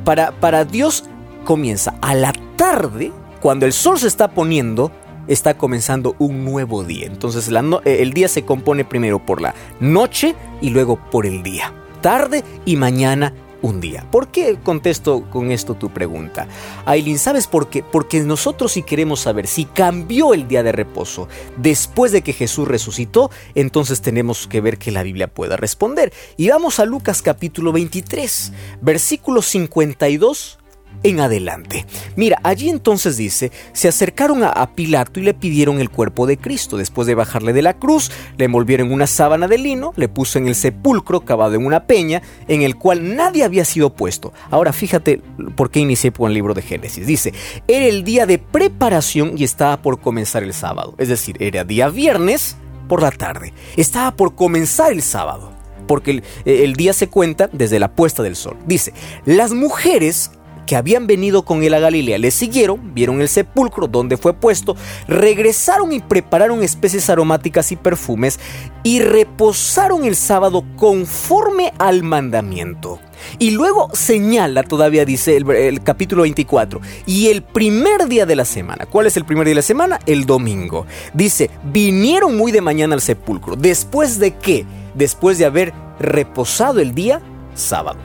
para, 0.03 0.31
para 0.31 0.65
Dios 0.65 1.03
comienza 1.47 1.95
a 2.01 2.13
la 2.13 2.33
tarde, 2.57 3.13
cuando 3.39 3.65
el 3.65 3.71
sol 3.71 3.97
se 3.97 4.09
está 4.09 4.27
poniendo, 4.27 4.91
está 5.29 5.57
comenzando 5.57 6.17
un 6.19 6.43
nuevo 6.43 6.83
día. 6.83 7.05
Entonces 7.05 7.49
eh, 7.49 8.01
el 8.01 8.11
día 8.11 8.27
se 8.27 8.43
compone 8.43 8.83
primero 8.83 9.25
por 9.25 9.41
la 9.41 9.55
noche 9.79 10.35
y 10.61 10.71
luego 10.71 10.99
por 11.09 11.25
el 11.25 11.43
día. 11.43 11.73
Tarde 12.01 12.43
y 12.65 12.75
mañana 12.75 13.33
un 13.61 13.79
día. 13.79 14.05
¿Por 14.11 14.27
qué 14.27 14.57
contesto 14.61 15.23
con 15.29 15.53
esto 15.53 15.75
tu 15.75 15.89
pregunta? 15.89 16.49
Aileen, 16.85 17.17
¿sabes 17.17 17.47
por 17.47 17.69
qué? 17.69 17.81
Porque 17.81 18.19
nosotros 18.19 18.73
si 18.73 18.83
queremos 18.83 19.21
saber 19.21 19.47
si 19.47 19.63
cambió 19.63 20.33
el 20.33 20.49
día 20.49 20.63
de 20.63 20.73
reposo 20.73 21.29
después 21.55 22.11
de 22.11 22.23
que 22.23 22.33
Jesús 22.33 22.67
resucitó, 22.67 23.31
entonces 23.55 24.01
tenemos 24.01 24.47
que 24.47 24.59
ver 24.59 24.77
que 24.77 24.91
la 24.91 25.01
Biblia 25.01 25.29
pueda 25.29 25.55
responder. 25.55 26.11
Y 26.35 26.49
vamos 26.49 26.81
a 26.81 26.85
Lucas 26.85 27.21
capítulo 27.21 27.71
23, 27.71 28.51
versículo 28.81 29.41
52 29.41 30.59
en 31.03 31.19
adelante. 31.19 31.85
Mira, 32.15 32.39
allí 32.43 32.69
entonces 32.69 33.17
dice, 33.17 33.51
se 33.73 33.87
acercaron 33.87 34.43
a, 34.43 34.67
Pilato 34.75 35.19
y 35.19 35.23
le 35.23 35.33
pidieron 35.33 35.79
el 35.79 35.89
cuerpo 35.89 36.27
de 36.27 36.37
Cristo. 36.37 36.77
Después 36.77 37.07
de 37.07 37.15
bajarle 37.15 37.53
de 37.53 37.61
la 37.61 37.73
cruz, 37.73 38.11
le 38.37 38.45
envolvieron 38.45 38.91
una 38.91 39.07
sábana 39.07 39.47
de 39.47 39.57
lino, 39.57 39.93
le 39.95 40.09
puso 40.09 40.37
en 40.37 40.47
el 40.47 40.55
sepulcro 40.55 41.21
cavado 41.21 41.55
en 41.55 41.65
una 41.65 41.87
peña, 41.87 42.21
en 42.47 42.61
el 42.61 42.75
cual 42.75 43.15
nadie 43.15 43.43
había 43.43 43.65
sido 43.65 43.93
puesto. 43.93 44.33
Ahora 44.51 44.73
fíjate 44.73 45.21
por 45.55 45.71
qué 45.71 45.79
inicié 45.79 46.11
con 46.11 46.27
el 46.27 46.33
libro 46.33 46.53
de 46.53 46.61
Génesis. 46.61 47.07
Dice, 47.07 47.33
era 47.67 47.85
el 47.85 48.03
día 48.03 48.25
de 48.25 48.37
preparación 48.39 49.33
y 49.37 49.43
estaba 49.43 49.81
por 49.81 49.99
comenzar 49.99 50.43
el 50.43 50.53
sábado. 50.53 50.95
Es 50.97 51.07
decir, 51.07 51.37
era 51.39 51.63
día 51.63 51.89
viernes 51.89 52.57
por 52.87 53.01
la 53.01 53.11
tarde. 53.11 53.53
Estaba 53.77 54.15
por 54.15 54.35
comenzar 54.35 54.91
el 54.91 55.01
sábado 55.01 55.57
porque 55.87 56.21
el, 56.45 56.73
día 56.73 56.93
se 56.93 57.07
cuenta 57.07 57.49
desde 57.51 57.79
la 57.79 57.93
puesta 57.93 58.21
del 58.21 58.35
sol. 58.35 58.57
Dice, 58.67 58.93
las 59.25 59.53
mujeres 59.53 60.31
que 60.67 60.75
habían 60.75 61.07
venido 61.07 61.43
con 61.43 61.63
él 61.63 61.73
a 61.73 61.79
Galilea 61.79 62.19
le 62.19 62.29
siguieron, 62.29 62.93
vieron 62.93 63.21
el 63.21 63.29
sepulcro 63.29 63.87
donde 63.87 64.17
fue 64.17 64.33
puesto, 64.33 64.75
regresaron 65.07 65.91
y 65.93 65.99
prepararon 65.99 66.61
especies 66.61 67.09
aromáticas 67.09 67.71
y 67.71 67.75
perfumes 67.75 68.39
y 68.83 68.99
reposaron 68.99 70.05
el 70.05 70.15
sábado 70.15 70.63
conforme 70.75 71.73
al 71.79 72.03
mandamiento. 72.03 72.99
Y 73.39 73.51
luego 73.51 73.89
señala, 73.93 74.61
todavía 74.61 75.03
dice 75.03 75.37
el, 75.37 75.49
el, 75.49 75.81
capítulo 75.81 76.21
24, 76.21 76.79
y 77.07 77.29
el 77.29 77.41
primer 77.41 78.07
día 78.07 78.27
de 78.27 78.35
la 78.35 78.45
semana. 78.45 78.85
¿Cuál 78.85 79.07
es 79.07 79.17
el 79.17 79.25
primer 79.25 79.45
día 79.45 79.51
de 79.51 79.55
la 79.55 79.61
semana? 79.63 79.99
El 80.05 80.25
domingo. 80.25 80.85
Dice, 81.13 81.49
vinieron 81.63 82.37
muy 82.37 82.51
de 82.51 82.61
mañana 82.61 82.93
al 82.93 83.01
sepulcro. 83.01 83.55
¿Después 83.55 84.19
de 84.19 84.35
qué? 84.35 84.65
Después 84.93 85.39
de 85.39 85.45
haber 85.45 85.73
reposado 85.99 86.79
el 86.79 86.93
día 86.93 87.21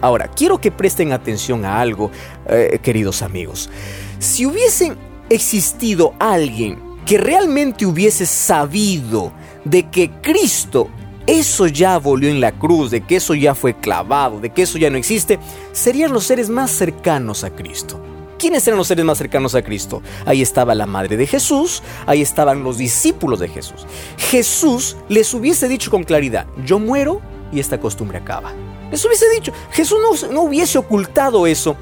Ahora, 0.01 0.29
quiero 0.29 0.61
que 0.61 0.71
presten 0.71 1.13
atención 1.13 1.65
a 1.65 1.81
algo, 1.81 2.11
eh, 2.47 2.79
queridos 2.83 3.23
amigos. 3.23 3.71
Si 4.19 4.47
hubiese 4.47 4.97
existido 5.29 6.15
alguien 6.19 6.79
que 7.07 7.19
realmente 7.19 7.87
hubiese 7.87 8.27
sabido 8.27 9.33
de 9.65 9.89
que 9.91 10.11
Cristo 10.23 10.89
eso 11.27 11.67
ya 11.69 11.99
volvió 11.99 12.31
en 12.31 12.41
la 12.41 12.53
cruz, 12.53 12.91
de 12.91 13.03
que 13.03 13.17
eso 13.17 13.35
ya 13.35 13.55
fue 13.55 13.75
clavado, 13.75 14.41
de 14.41 14.51
que 14.51 14.63
eso 14.63 14.79
ya 14.79 14.91
no 14.91 14.97
existe, 14.97 15.39
serían 15.73 16.13
los 16.13 16.25
seres 16.25 16.49
más 16.49 16.71
cercanos 16.71 17.45
a 17.45 17.51
Cristo. 17.51 18.01
¿Quiénes 18.39 18.67
eran 18.67 18.79
los 18.79 18.89
seres 18.89 19.05
más 19.05 19.19
cercanos 19.19 19.55
a 19.55 19.63
Cristo? 19.63 20.03
Ahí 20.27 20.43
estaba 20.43 20.75
la 20.75 20.87
madre 20.87 21.17
de 21.17 21.29
Jesús, 21.29 21.81
ahí 22.07 22.23
estaban 22.23 22.65
los 22.65 22.77
discípulos 22.77 23.39
de 23.39 23.49
Jesús. 23.49 23.87
Jesús 24.19 24.97
les 25.09 25.33
hubiese 25.33 25.69
dicho 25.69 25.93
con 25.93 26.03
claridad, 26.03 26.47
yo 26.65 26.81
muero 26.81 27.21
y 27.53 27.61
esta 27.61 27.79
costumbre 27.79 28.19
acaba. 28.19 28.53
Les 28.93 29.03
hubiese 29.07 29.25
dicho, 29.31 29.53
Jesús 29.71 29.99
no, 30.31 30.43
hubiese 30.43 30.77
ocultado 30.77 31.47
eso, 31.47 31.77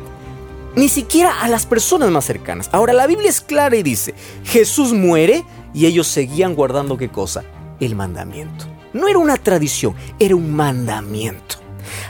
ni 0.77 0.89
siquiera 0.89 1.43
a 1.43 1.49
las 1.49 1.67
personas 1.67 2.09
más 2.11 2.25
cercanas. 2.25 2.71
Ahora 2.73 2.93
la 2.93 3.09
Biblia 3.09 3.29
es 3.29 3.41
clara 3.41 3.77
y 3.77 3.83
dice, 3.83 4.15
Jesús 4.45 4.93
muere 4.93 5.45
y 5.75 5.87
ellos 5.87 6.07
seguían 6.07 6.55
guardando 6.55 6.97
qué 6.97 7.09
cosa? 7.09 7.43
El 7.81 7.97
mandamiento. 7.97 8.67
No 8.93 9.09
era 9.09 9.19
una 9.19 9.37
tradición, 9.37 9.95
era 10.21 10.37
un 10.37 10.55
mandamiento. 10.55 11.57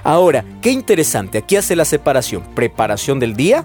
Ahora, 0.05 0.45
qué 0.61 0.71
interesante, 0.71 1.39
aquí 1.39 1.57
hace 1.57 1.75
la 1.75 1.87
separación, 1.87 2.43
preparación 2.55 3.19
del 3.19 3.35
día, 3.35 3.65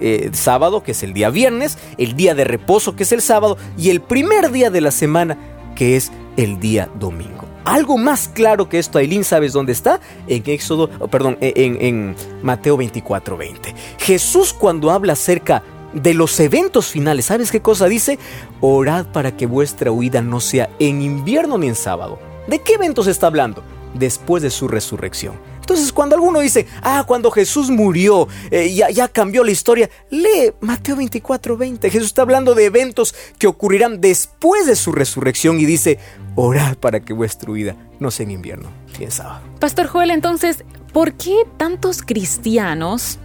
eh, 0.00 0.30
sábado, 0.34 0.82
que 0.82 0.90
es 0.90 1.02
el 1.02 1.14
día 1.14 1.30
viernes, 1.30 1.78
el 1.96 2.14
día 2.14 2.34
de 2.34 2.44
reposo, 2.44 2.94
que 2.94 3.04
es 3.04 3.12
el 3.12 3.22
sábado, 3.22 3.56
y 3.78 3.88
el 3.88 4.02
primer 4.02 4.50
día 4.50 4.68
de 4.68 4.82
la 4.82 4.90
semana, 4.90 5.38
que 5.74 5.96
es 5.96 6.12
el 6.36 6.60
día 6.60 6.90
domingo. 6.98 7.33
Algo 7.64 7.96
más 7.96 8.28
claro 8.28 8.68
que 8.68 8.78
esto, 8.78 8.98
Aileen, 8.98 9.24
¿sabes 9.24 9.52
dónde 9.52 9.72
está? 9.72 10.00
En 10.26 10.42
Éxodo, 10.46 10.88
perdón, 11.08 11.38
en, 11.40 11.80
en 11.80 12.16
Mateo 12.42 12.76
24, 12.76 13.36
20. 13.36 13.74
Jesús 13.98 14.52
cuando 14.52 14.90
habla 14.90 15.14
acerca 15.14 15.62
de 15.94 16.12
los 16.12 16.38
eventos 16.40 16.88
finales, 16.88 17.26
¿sabes 17.26 17.50
qué 17.50 17.62
cosa 17.62 17.86
dice? 17.86 18.18
Orad 18.60 19.06
para 19.06 19.36
que 19.36 19.46
vuestra 19.46 19.90
huida 19.90 20.20
no 20.20 20.40
sea 20.40 20.68
en 20.78 21.00
invierno 21.00 21.56
ni 21.56 21.68
en 21.68 21.74
sábado. 21.74 22.18
¿De 22.48 22.58
qué 22.58 22.74
eventos 22.74 23.06
está 23.06 23.28
hablando? 23.28 23.62
Después 23.94 24.42
de 24.42 24.50
su 24.50 24.68
resurrección. 24.68 25.34
Entonces, 25.64 25.94
cuando 25.94 26.14
alguno 26.14 26.40
dice, 26.40 26.66
ah, 26.82 27.04
cuando 27.06 27.30
Jesús 27.30 27.70
murió, 27.70 28.28
eh, 28.50 28.74
ya, 28.74 28.90
ya, 28.90 29.08
cambió 29.08 29.42
la 29.42 29.50
historia, 29.50 29.88
lee 30.10 30.52
Mateo 30.60 30.94
24, 30.96 31.56
20. 31.56 31.90
Jesús 31.90 32.08
está 32.08 32.20
hablando 32.20 32.54
de 32.54 32.66
eventos 32.66 33.14
que 33.38 33.46
ocurrirán 33.46 33.98
después 33.98 34.66
de 34.66 34.76
su 34.76 34.92
resurrección 34.92 35.58
y 35.58 35.64
dice, 35.64 35.98
orad 36.34 36.76
para 36.76 37.00
que 37.00 37.14
vuestra 37.14 37.50
vida 37.50 37.76
no 37.98 38.10
sea 38.10 38.24
en 38.24 38.32
invierno, 38.32 38.68
sabe. 39.08 39.40
Pastor 39.58 39.86
Joel, 39.86 40.10
entonces, 40.10 40.64
¿por 40.92 41.14
qué 41.14 41.46
tantos 41.56 42.02
cristianos 42.02 43.18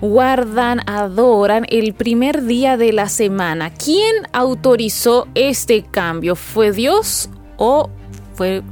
guardan, 0.00 0.88
adoran 0.88 1.66
el 1.70 1.92
primer 1.94 2.44
día 2.44 2.76
de 2.76 2.92
la 2.92 3.08
semana? 3.08 3.74
¿Quién 3.74 4.14
autorizó 4.32 5.26
este 5.34 5.82
cambio? 5.82 6.36
¿Fue 6.36 6.70
Dios 6.70 7.30
o 7.56 7.90
fue 8.34 8.62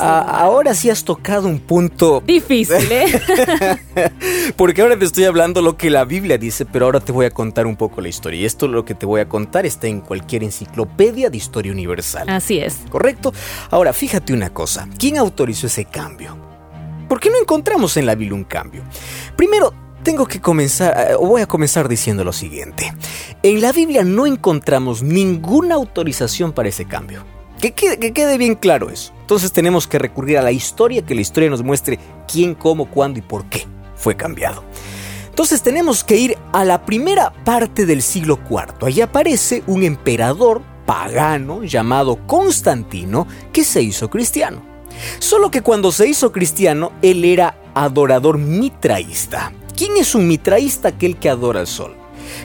ahora 0.00 0.74
sí 0.74 0.90
has 0.90 1.04
tocado 1.04 1.48
un 1.48 1.58
punto 1.60 2.22
difícil, 2.24 2.90
¿eh? 2.90 3.20
Porque 4.56 4.82
ahora 4.82 4.98
te 4.98 5.04
estoy 5.04 5.24
hablando 5.24 5.62
lo 5.62 5.76
que 5.76 5.90
la 5.90 6.04
Biblia 6.04 6.38
dice, 6.38 6.64
pero 6.66 6.86
ahora 6.86 7.00
te 7.00 7.12
voy 7.12 7.26
a 7.26 7.30
contar 7.30 7.66
un 7.66 7.76
poco 7.76 8.00
la 8.00 8.08
historia. 8.08 8.40
Y 8.40 8.44
esto 8.44 8.68
lo 8.68 8.84
que 8.84 8.94
te 8.94 9.06
voy 9.06 9.20
a 9.20 9.28
contar 9.28 9.66
está 9.66 9.86
en 9.86 10.00
cualquier 10.00 10.44
enciclopedia 10.44 11.30
de 11.30 11.36
historia 11.36 11.72
universal. 11.72 12.28
Así 12.28 12.58
es. 12.58 12.78
¿Correcto? 12.90 13.32
Ahora, 13.70 13.92
fíjate 13.92 14.32
una 14.32 14.50
cosa. 14.50 14.88
¿Quién 14.98 15.18
autorizó 15.18 15.66
ese 15.66 15.84
cambio? 15.84 16.36
¿Por 17.08 17.20
qué 17.20 17.30
no 17.30 17.38
encontramos 17.38 17.96
en 17.96 18.06
la 18.06 18.14
Biblia 18.14 18.34
un 18.34 18.44
cambio? 18.44 18.82
Primero, 19.36 19.72
tengo 20.02 20.26
que 20.26 20.40
comenzar, 20.40 21.16
o 21.18 21.26
voy 21.26 21.42
a 21.42 21.46
comenzar 21.46 21.88
diciendo 21.88 22.24
lo 22.24 22.32
siguiente. 22.32 22.92
En 23.42 23.60
la 23.60 23.72
Biblia 23.72 24.04
no 24.04 24.26
encontramos 24.26 25.02
ninguna 25.02 25.74
autorización 25.74 26.52
para 26.52 26.68
ese 26.68 26.84
cambio. 26.84 27.24
Que 27.60 27.72
quede, 27.72 28.38
bien 28.38 28.54
claro 28.54 28.90
eso. 28.90 29.12
Entonces 29.28 29.52
tenemos 29.52 29.86
que 29.86 29.98
recurrir 29.98 30.38
a 30.38 30.42
la 30.42 30.52
historia, 30.52 31.04
que 31.04 31.14
la 31.14 31.20
historia 31.20 31.50
nos 31.50 31.62
muestre 31.62 31.98
quién, 32.26 32.54
cómo, 32.54 32.86
cuándo 32.86 33.18
y 33.18 33.22
por 33.22 33.44
qué 33.44 33.66
fue 33.94 34.16
cambiado. 34.16 34.64
Entonces 35.28 35.60
tenemos 35.60 36.02
que 36.02 36.16
ir 36.16 36.38
a 36.54 36.64
la 36.64 36.86
primera 36.86 37.34
parte 37.44 37.84
del 37.84 38.00
siglo 38.00 38.38
IV. 38.48 38.86
Allí 38.86 39.02
aparece 39.02 39.62
un 39.66 39.82
emperador 39.82 40.62
pagano 40.86 41.62
llamado 41.62 42.26
Constantino 42.26 43.26
que 43.52 43.64
se 43.64 43.82
hizo 43.82 44.08
cristiano. 44.08 44.62
Solo 45.18 45.50
que 45.50 45.60
cuando 45.60 45.92
se 45.92 46.08
hizo 46.08 46.32
cristiano, 46.32 46.92
él 47.02 47.22
era 47.22 47.60
adorador 47.74 48.38
mitraísta. 48.38 49.52
¿Quién 49.76 49.98
es 49.98 50.14
un 50.14 50.26
mitraísta? 50.26 50.88
Aquel 50.88 51.18
que 51.18 51.28
adora 51.28 51.60
al 51.60 51.66
sol. 51.66 51.97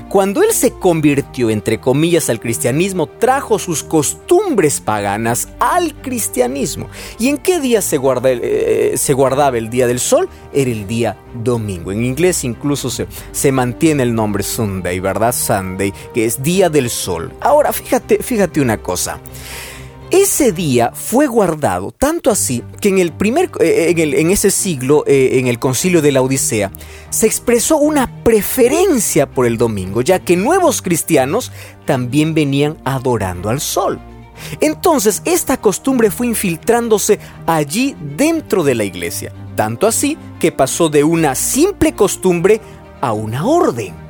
Cuando 0.09 0.43
él 0.43 0.51
se 0.51 0.71
convirtió, 0.71 1.49
entre 1.49 1.79
comillas, 1.79 2.29
al 2.29 2.39
cristianismo, 2.39 3.07
trajo 3.07 3.59
sus 3.59 3.83
costumbres 3.83 4.79
paganas 4.81 5.49
al 5.59 5.93
cristianismo. 6.01 6.87
¿Y 7.19 7.29
en 7.29 7.37
qué 7.37 7.59
día 7.59 7.81
se, 7.81 7.99
eh, 8.25 8.93
se 8.95 9.13
guardaba 9.13 9.57
el 9.57 9.69
día 9.69 9.87
del 9.87 9.99
sol? 9.99 10.29
Era 10.53 10.71
el 10.71 10.87
día 10.87 11.17
domingo. 11.43 11.91
En 11.91 12.03
inglés 12.03 12.43
incluso 12.43 12.89
se, 12.89 13.07
se 13.31 13.51
mantiene 13.51 14.03
el 14.03 14.13
nombre 14.13 14.43
Sunday, 14.43 14.99
¿verdad? 14.99 15.33
Sunday, 15.33 15.93
que 16.13 16.25
es 16.25 16.41
día 16.43 16.69
del 16.69 16.89
sol. 16.89 17.33
Ahora, 17.39 17.73
fíjate, 17.73 18.21
fíjate 18.21 18.61
una 18.61 18.77
cosa. 18.77 19.19
Ese 20.13 20.51
día 20.51 20.91
fue 20.93 21.25
guardado 21.25 21.91
tanto 21.91 22.29
así 22.29 22.63
que 22.79 22.89
en, 22.89 22.99
el 22.99 23.11
primer, 23.11 23.49
eh, 23.59 23.95
en, 23.97 24.29
ese 24.29 24.51
siglo, 24.51 25.03
eh, 25.07 25.39
en 25.39 25.47
el 25.47 25.57
concilio 25.57 26.03
de 26.03 26.11
la 26.11 26.21
Odisea, 26.21 26.71
se 27.09 27.25
expresó 27.25 27.77
una 27.77 28.23
preferencia 28.23 29.27
por 29.27 29.47
el 29.47 29.57
domingo, 29.57 30.01
ya 30.01 30.19
que 30.19 30.37
nuevos 30.37 30.83
cristianos 30.83 31.51
también 31.85 32.35
venían 32.35 32.77
adorando 32.85 33.49
al 33.49 33.59
sol. 33.59 33.99
Entonces 34.61 35.23
esta 35.25 35.57
costumbre 35.57 36.11
fue 36.11 36.27
infiltrándose 36.27 37.17
allí 37.47 37.95
dentro 38.15 38.63
de 38.63 38.75
la 38.75 38.83
iglesia, 38.83 39.33
tanto 39.55 39.87
así 39.87 40.15
que 40.39 40.51
pasó 40.51 40.89
de 40.89 41.03
una 41.03 41.33
simple 41.33 41.95
costumbre 41.95 42.61
a 43.01 43.13
una 43.13 43.47
orden. 43.47 44.02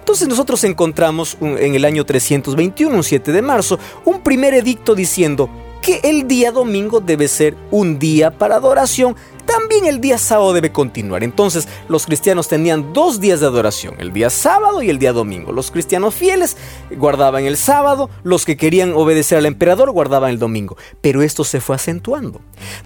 Entonces 0.00 0.28
nosotros 0.28 0.64
encontramos 0.64 1.38
en 1.40 1.74
el 1.74 1.84
año 1.84 2.04
321, 2.04 2.94
un 2.94 3.04
7 3.04 3.32
de 3.32 3.42
marzo, 3.42 3.78
un 4.04 4.20
primer 4.22 4.54
edicto 4.54 4.94
diciendo 4.94 5.48
que 5.80 6.00
el 6.02 6.26
día 6.28 6.52
domingo 6.52 7.00
debe 7.00 7.28
ser 7.28 7.56
un 7.70 7.98
día 7.98 8.30
para 8.30 8.56
adoración, 8.56 9.16
también 9.44 9.86
el 9.86 10.00
día 10.00 10.18
sábado 10.18 10.52
debe 10.52 10.72
continuar. 10.72 11.24
Entonces 11.24 11.68
los 11.88 12.06
cristianos 12.06 12.48
tenían 12.48 12.92
dos 12.92 13.20
días 13.20 13.40
de 13.40 13.46
adoración, 13.46 13.96
el 13.98 14.12
día 14.12 14.30
sábado 14.30 14.82
y 14.82 14.90
el 14.90 14.98
día 14.98 15.12
domingo. 15.12 15.52
Los 15.52 15.70
cristianos 15.70 16.14
fieles 16.14 16.56
guardaban 16.96 17.44
el 17.44 17.56
sábado, 17.56 18.10
los 18.22 18.44
que 18.44 18.56
querían 18.56 18.92
obedecer 18.92 19.38
al 19.38 19.46
emperador 19.46 19.90
guardaban 19.90 20.30
el 20.30 20.38
domingo. 20.38 20.76
Pero 21.00 21.22
esto 21.22 21.44
se 21.44 21.60
fue 21.60 21.76
acentuando. 21.76 22.40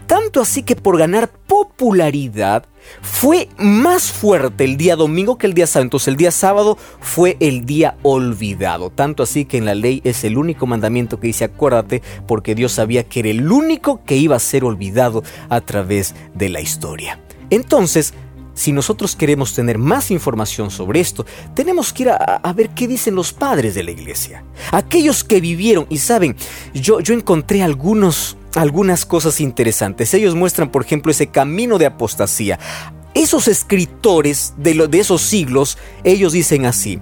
Tanto 0.07 0.41
así 0.41 0.63
que 0.63 0.77
por 0.77 0.99
ganar 0.99 1.31
popularidad, 1.47 2.65
fue 3.01 3.49
más 3.59 4.11
fuerte 4.13 4.65
el 4.65 4.77
día 4.77 4.97
domingo 4.97 5.39
que 5.39 5.47
el 5.47 5.55
día 5.55 5.67
sábado. 5.67 5.85
Entonces 5.85 6.09
el 6.09 6.17
día 6.17 6.31
sábado 6.31 6.79
fue 7.01 7.37
el 7.41 7.65
día 7.65 7.97
olvidado. 8.03 8.91
Tanto 8.91 9.23
así 9.23 9.45
que 9.45 9.59
en 9.59 9.65
la 9.65 9.75
ley 9.75 10.01
es 10.05 10.25
el 10.25 10.39
único 10.39 10.67
mandamiento 10.67 11.21
que 11.21 11.29
dice 11.29 11.45
acuérdate 11.45 12.03
porque 12.27 12.55
Dios 12.55 12.73
sabía 12.73 13.05
que 13.05 13.21
era 13.21 13.29
el 13.31 13.51
único 13.51 14.05
que 14.05 14.17
iba 14.17 14.37
a 14.37 14.41
ser 14.41 14.65
olvidado 14.65 15.23
a 15.49 15.61
través 15.61 16.15
de 16.35 16.49
la 16.55 16.63
historia. 16.63 17.21
Entonces, 17.51 18.15
si 18.55 18.73
nosotros 18.73 19.17
queremos 19.17 19.53
tener 19.53 19.79
más 19.79 20.11
información 20.11 20.71
sobre 20.71 21.01
esto, 21.01 21.27
tenemos 21.55 21.93
que 21.93 22.05
ir 22.05 22.11
a, 22.11 22.53
ver 22.55 22.71
qué 22.71 22.87
dicen 22.87 23.15
los 23.15 23.33
padres 23.33 23.75
de 23.75 23.83
la 23.83 23.91
iglesia. 23.91 24.45
Aquellos 24.71 25.25
que 25.25 25.41
vivieron 25.41 25.87
y 25.91 25.99
saben, 25.99 26.37
yo, 26.73 27.01
yo 27.01 27.15
encontré 27.15 27.63
algunos, 27.63 28.37
algunas 28.55 29.05
cosas 29.05 29.41
interesantes. 29.41 30.15
Ellos 30.15 30.37
muestran, 30.37 30.71
por 30.71 30.85
ejemplo, 30.85 31.11
ese 31.11 31.27
camino 31.27 31.79
de 31.79 31.87
apostasía. 31.87 32.59
Esos 33.13 33.49
escritores 33.49 34.55
de, 34.57 34.89
de 34.89 34.99
esos 34.99 35.23
siglos, 35.23 35.77
ellos 36.03 36.33
dicen 36.33 36.67
así, 36.67 37.01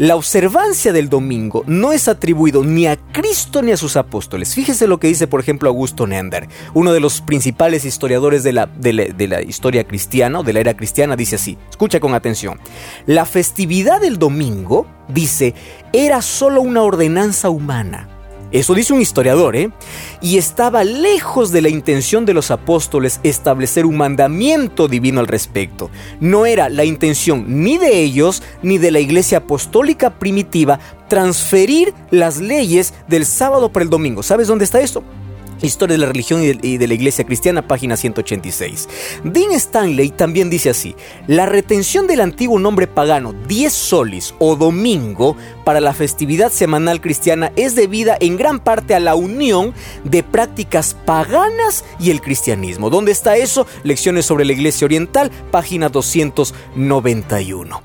la 0.00 0.16
observancia 0.16 0.94
del 0.94 1.10
domingo 1.10 1.62
no 1.66 1.92
es 1.92 2.08
atribuido 2.08 2.64
ni 2.64 2.86
a 2.86 2.96
Cristo 2.96 3.60
ni 3.60 3.70
a 3.72 3.76
sus 3.76 3.98
apóstoles. 3.98 4.54
Fíjese 4.54 4.86
lo 4.86 4.98
que 4.98 5.08
dice, 5.08 5.26
por 5.26 5.40
ejemplo, 5.40 5.68
Augusto 5.68 6.06
Nender, 6.06 6.48
uno 6.72 6.94
de 6.94 7.00
los 7.00 7.20
principales 7.20 7.84
historiadores 7.84 8.42
de 8.42 8.54
la, 8.54 8.64
de 8.64 8.94
la, 8.94 9.42
historia 9.42 9.84
cristiana, 9.84 10.42
de 10.42 10.54
la 10.54 10.60
era 10.60 10.74
cristiana, 10.74 11.16
dice 11.16 11.36
así, 11.36 11.58
escucha 11.68 12.00
con 12.00 12.14
atención, 12.14 12.58
la 13.04 13.26
festividad 13.26 14.00
del 14.00 14.18
domingo, 14.18 14.86
dice, 15.08 15.52
era 15.92 16.22
solo 16.22 16.62
una 16.62 16.82
ordenanza 16.82 17.50
humana 17.50 18.08
eso 18.52 18.74
dice 18.74 18.92
un 18.92 19.00
historiador, 19.00 19.56
¿eh? 19.56 19.70
Y 20.20 20.38
estaba 20.38 20.84
lejos 20.84 21.52
de 21.52 21.62
la 21.62 21.68
intención 21.68 22.26
de 22.26 22.34
los 22.34 22.50
apóstoles 22.50 23.20
establecer 23.22 23.86
un 23.86 23.96
mandamiento 23.96 24.88
divino 24.88 25.20
al 25.20 25.28
respecto. 25.28 25.90
No 26.20 26.46
era 26.46 26.68
la 26.68 26.84
intención 26.84 27.44
ni 27.62 27.78
de 27.78 28.02
ellos 28.02 28.42
ni 28.62 28.78
de 28.78 28.90
la 28.90 29.00
iglesia 29.00 29.38
apostólica 29.38 30.10
primitiva 30.18 30.80
transferir 31.08 31.94
las 32.10 32.38
leyes 32.38 32.94
del 33.08 33.26
sábado 33.26 33.72
para 33.72 33.84
el 33.84 33.90
domingo. 33.90 34.22
¿Sabes 34.22 34.48
dónde 34.48 34.64
está 34.64 34.80
esto? 34.80 35.02
Historia 35.62 35.94
de 35.94 35.98
la 35.98 36.06
religión 36.06 36.42
y 36.42 36.78
de 36.78 36.88
la 36.88 36.94
iglesia 36.94 37.24
cristiana, 37.24 37.66
página 37.66 37.96
186. 37.96 38.88
Dean 39.24 39.52
Stanley 39.52 40.10
también 40.10 40.48
dice 40.48 40.70
así, 40.70 40.96
la 41.26 41.46
retención 41.46 42.06
del 42.06 42.20
antiguo 42.20 42.58
nombre 42.58 42.86
pagano 42.86 43.32
10 43.32 43.72
solis 43.72 44.34
o 44.38 44.56
domingo 44.56 45.36
para 45.64 45.80
la 45.80 45.92
festividad 45.92 46.50
semanal 46.50 47.00
cristiana 47.00 47.52
es 47.56 47.74
debida 47.74 48.16
en 48.20 48.36
gran 48.36 48.58
parte 48.58 48.94
a 48.94 49.00
la 49.00 49.14
unión 49.14 49.74
de 50.04 50.22
prácticas 50.22 50.94
paganas 51.04 51.84
y 51.98 52.10
el 52.10 52.20
cristianismo. 52.20 52.88
¿Dónde 52.90 53.12
está 53.12 53.36
eso? 53.36 53.66
Lecciones 53.82 54.26
sobre 54.26 54.44
la 54.44 54.52
iglesia 54.52 54.86
oriental, 54.86 55.30
página 55.50 55.88
291 55.88 57.82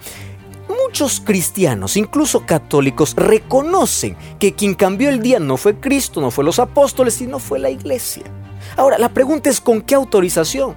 muchos 0.86 1.20
cristianos, 1.20 1.98
incluso 1.98 2.46
católicos, 2.46 3.16
reconocen 3.16 4.16
que 4.40 4.54
quien 4.54 4.76
cambió 4.76 5.10
el 5.10 5.22
día 5.22 5.40
no 5.40 5.58
fue 5.58 5.80
Cristo, 5.80 6.22
no 6.22 6.32
fue 6.32 6.44
los 6.44 6.60
apóstoles, 6.60 7.16
sino 7.16 7.40
fue 7.40 7.60
la 7.60 7.70
iglesia. 7.70 8.24
Ahora, 8.78 8.98
la 8.98 9.10
pregunta 9.10 9.50
es 9.50 9.62
¿con 9.62 9.82
qué 9.82 9.96
autorización? 9.96 10.76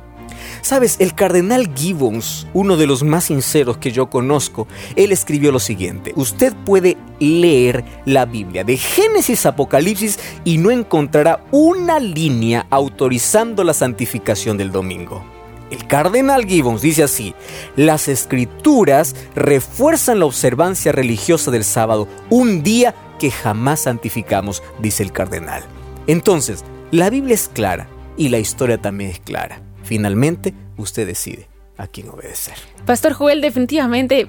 Sabes, 0.62 0.97
el 1.01 1.14
cardenal 1.14 1.73
Gibbons, 1.75 2.47
uno 2.55 2.77
de 2.77 2.87
los 2.87 3.03
más 3.03 3.25
sinceros 3.25 3.79
que 3.79 3.92
yo 3.92 4.09
conozco, 4.09 4.66
él 4.97 5.12
escribió 5.12 5.53
lo 5.53 5.59
siguiente, 5.59 6.12
usted 6.16 6.55
puede 6.64 6.97
leer 7.18 7.85
la 8.05 8.25
Biblia 8.25 8.64
de 8.64 8.77
Génesis 8.77 9.47
a 9.47 9.51
Apocalipsis 9.51 10.18
y 10.44 10.59
no 10.59 10.71
encontrará 10.71 11.44
una 11.51 11.99
línea 11.99 12.66
autorizando 12.71 13.64
la 13.64 13.75
santificación 13.75 14.57
del 14.57 14.73
domingo. 14.73 15.38
El 15.70 15.87
cardenal 15.87 16.46
Gibbons 16.46 16.81
dice 16.81 17.02
así, 17.02 17.35
las 17.76 18.09
escrituras 18.09 19.14
refuerzan 19.35 20.20
la 20.20 20.26
observancia 20.26 20.92
religiosa 20.92 21.50
del 21.50 21.64
sábado, 21.64 22.09
un 22.31 22.62
día 22.62 22.94
que 23.18 23.31
jamás 23.31 23.81
santificamos, 23.81 24.62
dice 24.81 25.02
el 25.02 25.12
cardenal. 25.12 25.62
Entonces, 26.07 26.64
la 26.90 27.11
Biblia 27.11 27.35
es 27.35 27.48
clara 27.48 27.88
y 28.16 28.31
la 28.31 28.38
historia 28.38 28.78
también 28.78 29.11
es 29.11 29.20
clara. 29.20 29.61
Finalmente, 29.83 30.54
usted 30.76 31.07
decide 31.07 31.48
a 31.76 31.87
quién 31.87 32.09
obedecer. 32.09 32.54
Pastor 32.87 33.12
Joel, 33.12 33.40
definitivamente 33.40 34.26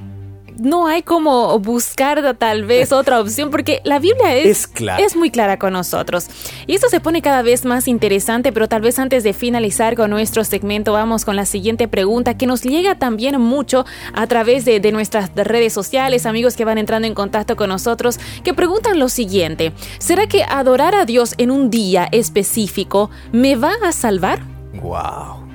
no 0.60 0.88
hay 0.88 1.02
como 1.02 1.58
buscar 1.60 2.36
tal 2.38 2.66
vez 2.66 2.92
otra 2.92 3.20
opción 3.20 3.50
porque 3.50 3.82
la 3.84 4.00
Biblia 4.00 4.36
es, 4.36 4.70
es, 5.00 5.16
muy 5.16 5.32
clara 5.32 5.58
con 5.58 5.74
nosotros. 5.74 6.28
Y 6.68 6.76
esto 6.76 6.90
se 6.90 7.00
pone 7.00 7.22
cada 7.22 7.42
vez 7.42 7.66
más 7.66 7.88
interesante, 7.88 8.52
pero 8.52 8.68
tal 8.68 8.82
vez 8.82 9.00
antes 9.00 9.24
de 9.24 9.34
finalizar 9.34 9.96
con 9.96 10.10
nuestro 10.10 10.44
segmento 10.44 10.94
vamos 10.94 11.26
con 11.26 11.36
la 11.36 11.46
siguiente 11.46 11.88
pregunta 11.88 12.38
que 12.38 12.48
nos 12.48 12.62
llega 12.64 12.96
también 12.96 13.40
mucho 13.40 13.86
a 14.14 14.28
través 14.28 14.66
de, 14.66 14.80
de 14.80 14.92
nuestras 14.92 15.32
redes 15.36 15.74
sociales, 15.74 16.26
amigos 16.26 16.56
que 16.56 16.66
van 16.66 16.78
entrando 16.78 17.08
en 17.08 17.14
contacto 17.14 17.56
con 17.56 17.70
nosotros, 17.70 18.20
que 18.44 18.54
preguntan 18.54 19.00
lo 19.00 19.10
siguiente, 19.10 19.74
¿será 20.00 20.28
que 20.28 20.44
adorar 20.44 20.96
a 20.96 21.06
Dios 21.06 21.36
en 21.38 21.52
un 21.52 21.70
día 21.70 22.08
específico 22.12 23.10
me 23.32 23.56
va 23.56 23.74
a 23.84 23.92
salvar? 23.92 24.42
Wow. 24.82 25.49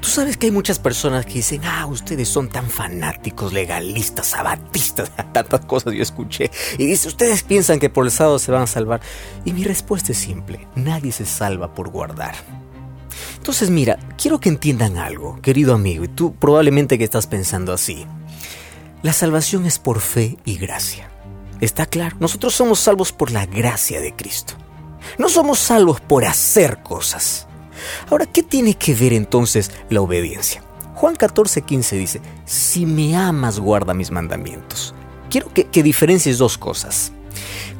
Tú 0.00 0.08
sabes 0.08 0.36
que 0.36 0.46
hay 0.46 0.52
muchas 0.52 0.78
personas 0.78 1.26
que 1.26 1.34
dicen, 1.34 1.62
ah, 1.64 1.86
ustedes 1.86 2.28
son 2.28 2.48
tan 2.48 2.68
fanáticos, 2.68 3.52
legalistas, 3.52 4.26
sabatistas, 4.28 5.10
tantas 5.32 5.64
cosas 5.64 5.94
yo 5.94 6.02
escuché. 6.02 6.50
Y 6.78 6.86
dice, 6.86 7.08
ustedes 7.08 7.42
piensan 7.42 7.78
que 7.78 7.90
por 7.90 8.04
el 8.04 8.10
sábado 8.10 8.38
se 8.38 8.52
van 8.52 8.62
a 8.62 8.66
salvar. 8.66 9.00
Y 9.44 9.52
mi 9.52 9.64
respuesta 9.64 10.12
es 10.12 10.18
simple, 10.18 10.66
nadie 10.74 11.12
se 11.12 11.26
salva 11.26 11.74
por 11.74 11.90
guardar. 11.90 12.34
Entonces 13.36 13.70
mira, 13.70 13.98
quiero 14.18 14.40
que 14.40 14.48
entiendan 14.48 14.98
algo, 14.98 15.40
querido 15.40 15.74
amigo, 15.74 16.04
y 16.04 16.08
tú 16.08 16.34
probablemente 16.34 16.98
que 16.98 17.04
estás 17.04 17.26
pensando 17.26 17.72
así. 17.72 18.06
La 19.02 19.12
salvación 19.12 19.66
es 19.66 19.78
por 19.78 20.00
fe 20.00 20.36
y 20.44 20.56
gracia. 20.56 21.08
Está 21.60 21.86
claro, 21.86 22.16
nosotros 22.20 22.54
somos 22.54 22.80
salvos 22.80 23.12
por 23.12 23.30
la 23.30 23.46
gracia 23.46 24.00
de 24.00 24.14
Cristo. 24.14 24.54
No 25.18 25.28
somos 25.28 25.58
salvos 25.58 26.00
por 26.00 26.24
hacer 26.24 26.82
cosas. 26.82 27.46
Ahora, 28.10 28.26
¿qué 28.26 28.42
tiene 28.42 28.74
que 28.74 28.94
ver 28.94 29.12
entonces 29.12 29.70
la 29.90 30.00
obediencia? 30.00 30.62
Juan 30.94 31.14
14, 31.14 31.62
15 31.62 31.96
dice, 31.96 32.20
si 32.44 32.86
me 32.86 33.16
amas, 33.16 33.60
guarda 33.60 33.92
mis 33.94 34.10
mandamientos. 34.10 34.94
Quiero 35.28 35.52
que, 35.52 35.64
que 35.64 35.82
diferencies 35.82 36.38
dos 36.38 36.56
cosas. 36.56 37.12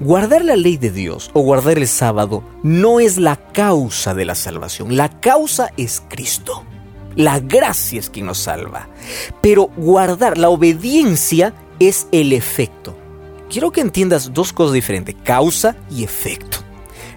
Guardar 0.00 0.44
la 0.44 0.56
ley 0.56 0.76
de 0.76 0.90
Dios 0.90 1.30
o 1.32 1.40
guardar 1.40 1.78
el 1.78 1.88
sábado 1.88 2.42
no 2.62 3.00
es 3.00 3.16
la 3.16 3.36
causa 3.36 4.14
de 4.14 4.26
la 4.26 4.34
salvación. 4.34 4.96
La 4.96 5.08
causa 5.20 5.72
es 5.78 6.02
Cristo. 6.08 6.64
La 7.14 7.40
gracia 7.40 7.98
es 7.98 8.10
quien 8.10 8.26
nos 8.26 8.38
salva. 8.38 8.88
Pero 9.40 9.70
guardar 9.76 10.36
la 10.36 10.50
obediencia 10.50 11.54
es 11.78 12.06
el 12.12 12.34
efecto. 12.34 12.94
Quiero 13.48 13.72
que 13.72 13.80
entiendas 13.80 14.34
dos 14.34 14.52
cosas 14.52 14.74
diferentes, 14.74 15.16
causa 15.24 15.76
y 15.90 16.04
efecto. 16.04 16.58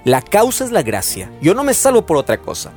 La 0.10 0.24
causa 0.24 0.64
es 0.64 0.72
la 0.72 0.82
gracia. 0.82 1.32
Yo 1.40 1.54
no 1.54 1.64
me 1.64 1.76
salvo 1.76 2.04
por 2.04 2.18
otra 2.18 2.42
cosa. 2.42 2.72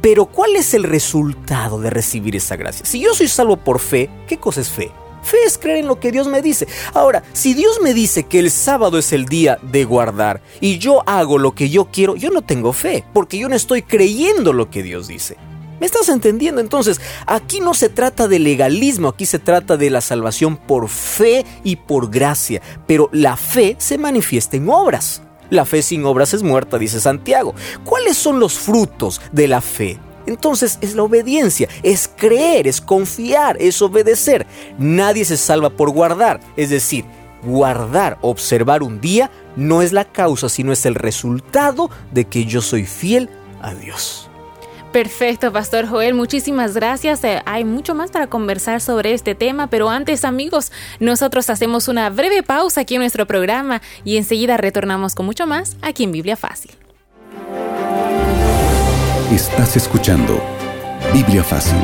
Pero 0.00 0.26
¿cuál 0.26 0.54
es 0.54 0.74
el 0.74 0.84
resultado 0.84 1.80
de 1.80 1.90
recibir 1.90 2.36
esa 2.36 2.54
gracia? 2.54 2.86
Si 2.86 3.00
yo 3.00 3.14
soy 3.14 3.26
salvo 3.26 3.56
por 3.56 3.80
fe, 3.80 4.08
¿qué 4.28 4.38
cosa 4.38 4.60
es 4.60 4.70
fe? 4.70 4.92
Fe 5.24 5.38
es 5.44 5.58
creer 5.58 5.78
en 5.78 5.88
lo 5.88 5.98
que 5.98 6.12
Dios 6.12 6.28
me 6.28 6.40
dice. 6.40 6.68
Ahora, 6.94 7.24
si 7.32 7.52
Dios 7.52 7.80
me 7.82 7.94
dice 7.94 8.26
que 8.26 8.38
el 8.38 8.52
sábado 8.52 8.96
es 8.96 9.12
el 9.12 9.24
día 9.24 9.58
de 9.60 9.84
guardar 9.84 10.40
y 10.60 10.78
yo 10.78 11.02
hago 11.08 11.38
lo 11.38 11.52
que 11.52 11.68
yo 11.68 11.86
quiero, 11.86 12.14
yo 12.14 12.30
no 12.30 12.42
tengo 12.42 12.72
fe, 12.72 13.02
porque 13.12 13.38
yo 13.38 13.48
no 13.48 13.56
estoy 13.56 13.82
creyendo 13.82 14.52
lo 14.52 14.70
que 14.70 14.84
Dios 14.84 15.08
dice. 15.08 15.36
¿Me 15.80 15.86
estás 15.86 16.08
entendiendo? 16.08 16.60
Entonces, 16.60 17.00
aquí 17.26 17.58
no 17.58 17.74
se 17.74 17.88
trata 17.88 18.28
de 18.28 18.38
legalismo, 18.38 19.08
aquí 19.08 19.26
se 19.26 19.40
trata 19.40 19.76
de 19.76 19.90
la 19.90 20.00
salvación 20.00 20.56
por 20.56 20.88
fe 20.88 21.44
y 21.64 21.74
por 21.74 22.08
gracia, 22.08 22.62
pero 22.86 23.10
la 23.12 23.36
fe 23.36 23.74
se 23.80 23.98
manifiesta 23.98 24.56
en 24.56 24.68
obras. 24.68 25.22
La 25.50 25.64
fe 25.64 25.82
sin 25.82 26.04
obras 26.04 26.34
es 26.34 26.42
muerta, 26.42 26.78
dice 26.78 27.00
Santiago. 27.00 27.54
¿Cuáles 27.84 28.16
son 28.16 28.38
los 28.40 28.58
frutos 28.58 29.20
de 29.32 29.48
la 29.48 29.60
fe? 29.60 29.98
Entonces 30.26 30.78
es 30.82 30.94
la 30.94 31.04
obediencia, 31.04 31.68
es 31.82 32.10
creer, 32.14 32.68
es 32.68 32.82
confiar, 32.82 33.56
es 33.58 33.80
obedecer. 33.80 34.46
Nadie 34.78 35.24
se 35.24 35.38
salva 35.38 35.70
por 35.70 35.90
guardar. 35.90 36.40
Es 36.56 36.68
decir, 36.68 37.06
guardar, 37.42 38.18
observar 38.20 38.82
un 38.82 39.00
día 39.00 39.30
no 39.56 39.80
es 39.80 39.92
la 39.92 40.04
causa, 40.04 40.50
sino 40.50 40.72
es 40.72 40.84
el 40.84 40.94
resultado 40.94 41.90
de 42.12 42.26
que 42.26 42.44
yo 42.44 42.60
soy 42.60 42.84
fiel 42.84 43.30
a 43.62 43.74
Dios. 43.74 44.27
Perfecto, 44.98 45.52
Pastor 45.52 45.86
Joel, 45.86 46.14
muchísimas 46.14 46.74
gracias. 46.74 47.22
Eh, 47.22 47.40
hay 47.46 47.64
mucho 47.64 47.94
más 47.94 48.10
para 48.10 48.26
conversar 48.26 48.80
sobre 48.80 49.12
este 49.12 49.36
tema, 49.36 49.68
pero 49.68 49.90
antes, 49.90 50.24
amigos, 50.24 50.72
nosotros 50.98 51.48
hacemos 51.50 51.86
una 51.86 52.10
breve 52.10 52.42
pausa 52.42 52.80
aquí 52.80 52.96
en 52.96 53.02
nuestro 53.02 53.24
programa 53.24 53.80
y 54.02 54.16
enseguida 54.16 54.56
retornamos 54.56 55.14
con 55.14 55.24
mucho 55.24 55.46
más 55.46 55.76
aquí 55.82 56.02
en 56.02 56.10
Biblia 56.10 56.36
Fácil. 56.36 56.72
Estás 59.30 59.76
escuchando 59.76 60.42
Biblia 61.12 61.44
Fácil. 61.44 61.78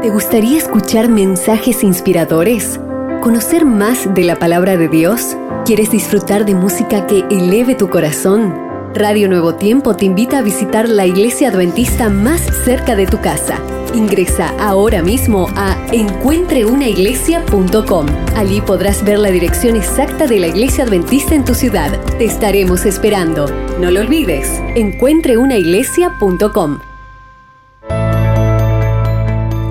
¿Te 0.00 0.08
gustaría 0.08 0.56
escuchar 0.56 1.10
mensajes 1.10 1.84
inspiradores? 1.84 2.80
¿Conocer 3.20 3.66
más 3.66 4.14
de 4.14 4.24
la 4.24 4.36
palabra 4.36 4.78
de 4.78 4.88
Dios? 4.88 5.36
¿Quieres 5.66 5.90
disfrutar 5.90 6.46
de 6.46 6.54
música 6.54 7.06
que 7.06 7.26
eleve 7.30 7.74
tu 7.74 7.90
corazón? 7.90 8.71
Radio 8.94 9.28
Nuevo 9.28 9.54
Tiempo 9.54 9.96
te 9.96 10.04
invita 10.04 10.36
a 10.38 10.42
visitar 10.42 10.88
la 10.88 11.06
iglesia 11.06 11.48
adventista 11.48 12.08
más 12.10 12.42
cerca 12.64 12.94
de 12.94 13.06
tu 13.06 13.20
casa. 13.20 13.58
Ingresa 13.94 14.54
ahora 14.58 15.02
mismo 15.02 15.48
a 15.56 15.78
encuentreunaiglesia.com. 15.92 18.06
Allí 18.36 18.60
podrás 18.60 19.02
ver 19.02 19.18
la 19.18 19.30
dirección 19.30 19.76
exacta 19.76 20.26
de 20.26 20.40
la 20.40 20.48
iglesia 20.48 20.84
adventista 20.84 21.34
en 21.34 21.46
tu 21.46 21.54
ciudad. 21.54 21.98
Te 22.18 22.26
estaremos 22.26 22.84
esperando. 22.84 23.46
No 23.80 23.90
lo 23.90 24.00
olvides, 24.00 24.46
encuentreunaiglesia.com. 24.74 26.80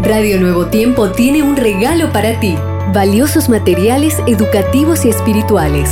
Radio 0.02 0.40
Nuevo 0.40 0.66
Tiempo 0.66 1.12
tiene 1.12 1.44
un 1.44 1.56
regalo 1.56 2.12
para 2.12 2.40
ti. 2.40 2.58
Valiosos 2.92 3.50
materiales 3.50 4.18
educativos 4.26 5.06
y 5.06 5.10
espirituales. 5.10 5.92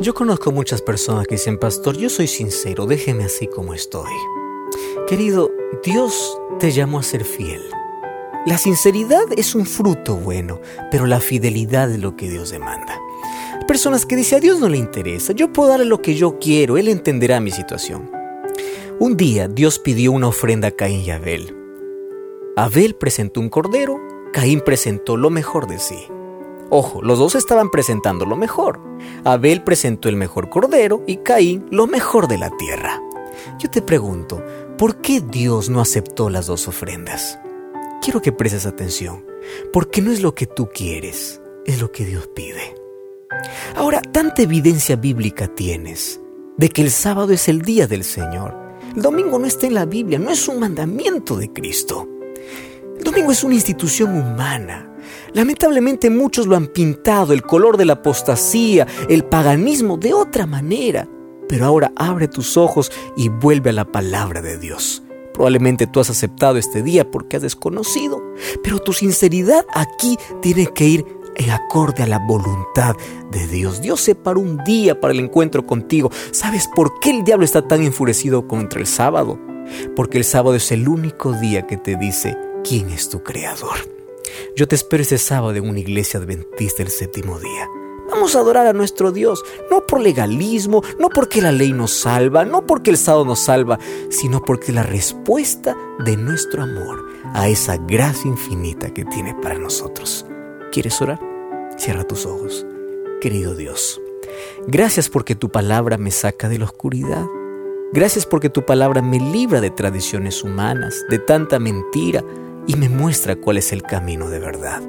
Yo 0.00 0.14
conozco 0.14 0.50
muchas 0.50 0.80
personas 0.80 1.26
que 1.26 1.34
dicen, 1.34 1.58
pastor, 1.58 1.94
yo 1.94 2.08
soy 2.08 2.26
sincero, 2.26 2.86
déjeme 2.86 3.24
así 3.24 3.46
como 3.46 3.74
estoy. 3.74 4.10
Querido, 5.06 5.50
Dios 5.84 6.40
te 6.58 6.70
llamó 6.70 7.00
a 7.00 7.02
ser 7.02 7.22
fiel. 7.22 7.60
La 8.46 8.56
sinceridad 8.56 9.24
es 9.36 9.54
un 9.54 9.66
fruto 9.66 10.16
bueno, 10.16 10.58
pero 10.90 11.04
la 11.04 11.20
fidelidad 11.20 11.90
es 11.90 12.00
lo 12.00 12.16
que 12.16 12.30
Dios 12.30 12.48
demanda. 12.48 12.98
Hay 13.60 13.66
personas 13.66 14.06
que 14.06 14.16
dicen, 14.16 14.38
a 14.38 14.40
Dios 14.40 14.58
no 14.58 14.70
le 14.70 14.78
interesa, 14.78 15.34
yo 15.34 15.52
puedo 15.52 15.68
darle 15.68 15.84
lo 15.84 16.00
que 16.00 16.14
yo 16.14 16.38
quiero, 16.38 16.78
Él 16.78 16.88
entenderá 16.88 17.38
mi 17.38 17.50
situación. 17.50 18.10
Un 18.98 19.18
día 19.18 19.48
Dios 19.48 19.78
pidió 19.78 20.12
una 20.12 20.28
ofrenda 20.28 20.68
a 20.68 20.70
Caín 20.70 21.00
y 21.00 21.10
Abel. 21.10 21.54
Abel 22.56 22.94
presentó 22.94 23.38
un 23.38 23.50
cordero, 23.50 24.00
Caín 24.32 24.62
presentó 24.62 25.18
lo 25.18 25.28
mejor 25.28 25.66
de 25.66 25.78
sí. 25.78 26.06
Ojo, 26.70 27.02
los 27.02 27.18
dos 27.18 27.34
estaban 27.34 27.70
presentando 27.70 28.24
lo 28.24 28.36
mejor. 28.36 28.80
Abel 29.24 29.62
presentó 29.62 30.08
el 30.08 30.16
mejor 30.16 30.48
cordero 30.48 31.02
y 31.06 31.18
Caín 31.18 31.66
lo 31.70 31.88
mejor 31.88 32.28
de 32.28 32.38
la 32.38 32.50
tierra. 32.56 33.02
Yo 33.58 33.68
te 33.70 33.82
pregunto, 33.82 34.42
¿por 34.78 35.00
qué 35.00 35.20
Dios 35.20 35.68
no 35.68 35.80
aceptó 35.80 36.30
las 36.30 36.46
dos 36.46 36.68
ofrendas? 36.68 37.38
Quiero 38.02 38.22
que 38.22 38.32
prestes 38.32 38.66
atención, 38.66 39.26
porque 39.72 40.00
no 40.00 40.12
es 40.12 40.22
lo 40.22 40.34
que 40.34 40.46
tú 40.46 40.68
quieres, 40.72 41.42
es 41.66 41.80
lo 41.80 41.90
que 41.90 42.04
Dios 42.04 42.28
pide. 42.28 42.74
Ahora, 43.74 44.00
tanta 44.00 44.42
evidencia 44.42 44.96
bíblica 44.96 45.48
tienes 45.48 46.20
de 46.56 46.68
que 46.68 46.82
el 46.82 46.90
sábado 46.90 47.32
es 47.32 47.48
el 47.48 47.62
día 47.62 47.86
del 47.86 48.04
Señor. 48.04 48.54
El 48.94 49.02
domingo 49.02 49.38
no 49.38 49.46
está 49.46 49.66
en 49.66 49.74
la 49.74 49.86
Biblia, 49.86 50.18
no 50.18 50.30
es 50.30 50.46
un 50.46 50.60
mandamiento 50.60 51.36
de 51.36 51.52
Cristo. 51.52 52.08
El 52.96 53.02
domingo 53.02 53.32
es 53.32 53.42
una 53.42 53.54
institución 53.54 54.16
humana. 54.16 54.89
Lamentablemente 55.32 56.10
muchos 56.10 56.46
lo 56.46 56.56
han 56.56 56.68
pintado, 56.68 57.32
el 57.32 57.42
color 57.42 57.76
de 57.76 57.84
la 57.84 57.94
apostasía, 57.94 58.86
el 59.08 59.24
paganismo, 59.24 59.96
de 59.96 60.14
otra 60.14 60.46
manera. 60.46 61.08
Pero 61.48 61.66
ahora 61.66 61.92
abre 61.96 62.28
tus 62.28 62.56
ojos 62.56 62.92
y 63.16 63.28
vuelve 63.28 63.70
a 63.70 63.74
la 63.74 63.84
palabra 63.84 64.40
de 64.40 64.58
Dios. 64.58 65.02
Probablemente 65.34 65.86
tú 65.86 66.00
has 66.00 66.10
aceptado 66.10 66.58
este 66.58 66.82
día 66.82 67.10
porque 67.10 67.36
has 67.36 67.42
desconocido, 67.42 68.22
pero 68.62 68.78
tu 68.78 68.92
sinceridad 68.92 69.64
aquí 69.74 70.18
tiene 70.42 70.66
que 70.66 70.84
ir 70.84 71.06
en 71.36 71.50
acorde 71.50 72.02
a 72.02 72.06
la 72.06 72.18
voluntad 72.18 72.94
de 73.30 73.46
Dios. 73.46 73.80
Dios 73.80 74.00
separó 74.00 74.40
un 74.40 74.58
día 74.64 75.00
para 75.00 75.14
el 75.14 75.20
encuentro 75.20 75.66
contigo. 75.66 76.10
¿Sabes 76.32 76.68
por 76.68 77.00
qué 77.00 77.10
el 77.10 77.24
diablo 77.24 77.44
está 77.44 77.66
tan 77.66 77.82
enfurecido 77.82 78.46
contra 78.46 78.80
el 78.80 78.86
sábado? 78.86 79.38
Porque 79.96 80.18
el 80.18 80.24
sábado 80.24 80.56
es 80.56 80.70
el 80.72 80.88
único 80.88 81.32
día 81.32 81.66
que 81.66 81.76
te 81.76 81.96
dice 81.96 82.36
quién 82.62 82.90
es 82.90 83.08
tu 83.08 83.22
creador. 83.22 83.99
Yo 84.56 84.68
te 84.68 84.76
espero 84.76 85.02
ese 85.02 85.18
sábado 85.18 85.54
en 85.54 85.68
una 85.68 85.80
iglesia 85.80 86.20
adventista 86.20 86.82
el 86.82 86.90
séptimo 86.90 87.38
día. 87.38 87.68
Vamos 88.10 88.34
a 88.34 88.40
adorar 88.40 88.66
a 88.66 88.72
nuestro 88.72 89.12
Dios, 89.12 89.44
no 89.70 89.86
por 89.86 90.00
legalismo, 90.00 90.82
no 90.98 91.10
porque 91.10 91.40
la 91.40 91.52
ley 91.52 91.72
nos 91.72 91.92
salva, 91.92 92.44
no 92.44 92.66
porque 92.66 92.90
el 92.90 92.96
sábado 92.96 93.24
nos 93.24 93.38
salva, 93.38 93.78
sino 94.08 94.42
porque 94.42 94.72
la 94.72 94.82
respuesta 94.82 95.76
de 96.04 96.16
nuestro 96.16 96.64
amor 96.64 97.06
a 97.34 97.48
esa 97.48 97.76
gracia 97.76 98.28
infinita 98.28 98.92
que 98.92 99.04
tiene 99.04 99.34
para 99.40 99.58
nosotros. 99.58 100.26
¿Quieres 100.72 101.00
orar? 101.00 101.20
Cierra 101.78 102.02
tus 102.02 102.26
ojos. 102.26 102.66
Querido 103.20 103.54
Dios, 103.54 104.00
gracias 104.66 105.08
porque 105.08 105.36
tu 105.36 105.50
palabra 105.50 105.96
me 105.96 106.10
saca 106.10 106.48
de 106.48 106.58
la 106.58 106.64
oscuridad. 106.64 107.26
Gracias 107.92 108.26
porque 108.26 108.50
tu 108.50 108.64
palabra 108.64 109.02
me 109.02 109.20
libra 109.20 109.60
de 109.60 109.70
tradiciones 109.70 110.42
humanas, 110.42 111.04
de 111.08 111.18
tanta 111.18 111.58
mentira 111.58 112.24
y 112.70 112.76
me 112.76 112.88
muestra 112.88 113.34
cuál 113.34 113.56
es 113.56 113.72
el 113.72 113.82
camino 113.82 114.30
de 114.30 114.38
verdad. 114.38 114.80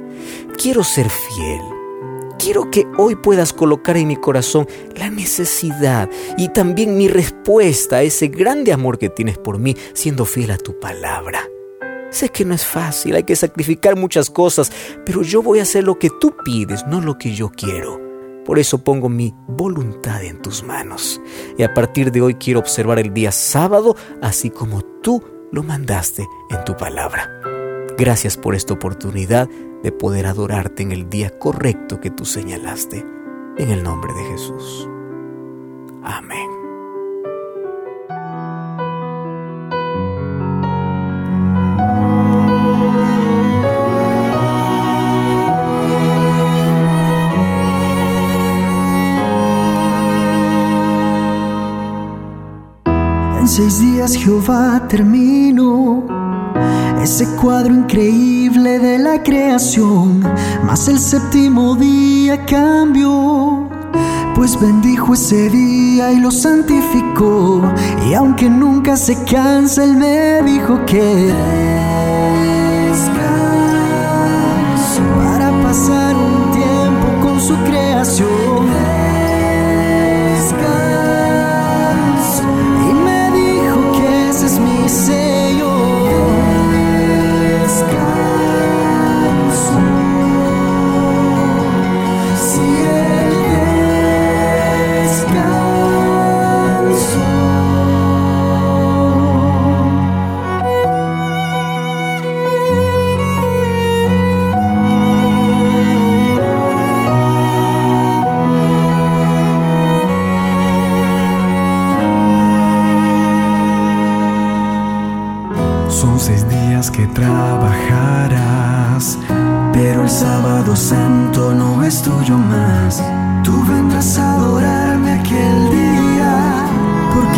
Quiero 0.56 0.84
ser 0.84 1.10
fiel. 1.10 1.62
Quiero 2.38 2.70
que 2.70 2.86
hoy 2.96 3.15
puedas 3.15 3.54
colocar 3.54 3.98
en 3.98 4.08
mi 4.08 4.17
corazón 4.17 4.67
la 4.96 5.10
necesidad 5.10 6.08
y 6.38 6.50
también 6.50 6.96
mi 6.96 7.08
respuesta 7.08 7.98
a 7.98 8.04
ese 8.04 8.28
grande 8.28 8.72
amor 8.72 9.00
que 9.00 9.10
tienes 9.10 9.39
por 9.39 9.58
mí, 9.58 9.76
siendo 9.94 10.26
fiel 10.26 10.52
a 10.52 10.60
tu 10.60 10.80
palabra. 10.80 11.41
Sé 12.12 12.30
que 12.30 12.46
no 12.46 12.54
es 12.54 12.63
fácil, 12.63 13.15
hay 13.15 13.24
que 13.24 13.36
sacrificar 13.36 13.96
muchas 13.96 14.30
cosas, 14.30 14.72
pero 15.04 15.24
yo 15.24 15.41
voy 15.41 15.58
a 15.58 15.63
hacer 15.63 15.84
lo 15.84 15.98
que 15.98 16.12
tú 16.20 16.36
pides, 16.46 16.86
no 16.86 17.02
lo 17.02 17.17
que 17.17 17.34
yo 17.34 17.50
quiero. 17.50 18.00
Por 18.46 18.60
eso 18.60 18.84
pongo 18.84 19.10
mi 19.10 19.34
voluntad 19.48 20.24
en 20.24 20.39
tus 20.39 20.62
manos. 20.62 21.20
Y 21.58 21.63
a 21.63 21.74
partir 21.74 22.12
de 22.12 22.22
hoy 22.22 22.36
quiero 22.36 22.60
observar 22.60 23.00
el 23.00 23.12
día 23.12 23.32
sábado 23.32 23.96
así 24.22 24.52
como 24.52 24.84
tú 25.02 25.24
lo 25.52 25.63
mandaste 25.63 26.28
en 26.52 26.63
tu 26.63 26.78
palabra. 26.78 27.51
Gracias 28.02 28.36
por 28.36 28.56
esta 28.56 28.74
oportunidad 28.74 29.48
de 29.84 29.92
poder 29.92 30.26
adorarte 30.26 30.82
en 30.82 30.92
el 30.92 31.08
día 31.08 31.38
correcto 31.38 32.00
que 32.02 32.10
tú 32.10 32.26
señalaste. 32.26 33.06
En 33.60 33.70
el 33.70 33.84
nombre 33.84 34.12
de 34.12 34.24
Jesús. 34.24 34.90
Amén. 36.02 36.50
En 53.40 53.48
seis 53.48 53.80
días 53.80 54.16
Jehová 54.16 54.88
terminó 54.88 56.21
ese 57.02 57.26
cuadro 57.36 57.74
increíble 57.74 58.80
de 58.80 59.00
la 59.00 59.21
creación, 59.24 60.24
mas 60.63 60.88
el 60.88 61.00
séptimo 61.00 61.76
día 61.76 62.45
cambió, 62.45 63.67
pues 64.36 64.60
bendijo 64.60 65.13
ese 65.13 65.50
día 65.50 66.12
y 66.12 66.19
lo 66.19 66.32
santificó, 66.32 67.62
y 68.08 68.13
aunque 68.13 68.50
nunca 68.50 68.95
se 68.97 69.15
cansa, 69.24 69.84
él 69.84 69.95
me 69.97 70.41
dijo 70.43 70.86
que 70.86 71.34
descanso 72.89 73.32
para 75.17 75.52
pasar 75.63 76.15
un 76.15 76.52
tiempo 76.52 77.08
con 77.21 77.39
su 77.39 77.56
creación. 77.65 78.61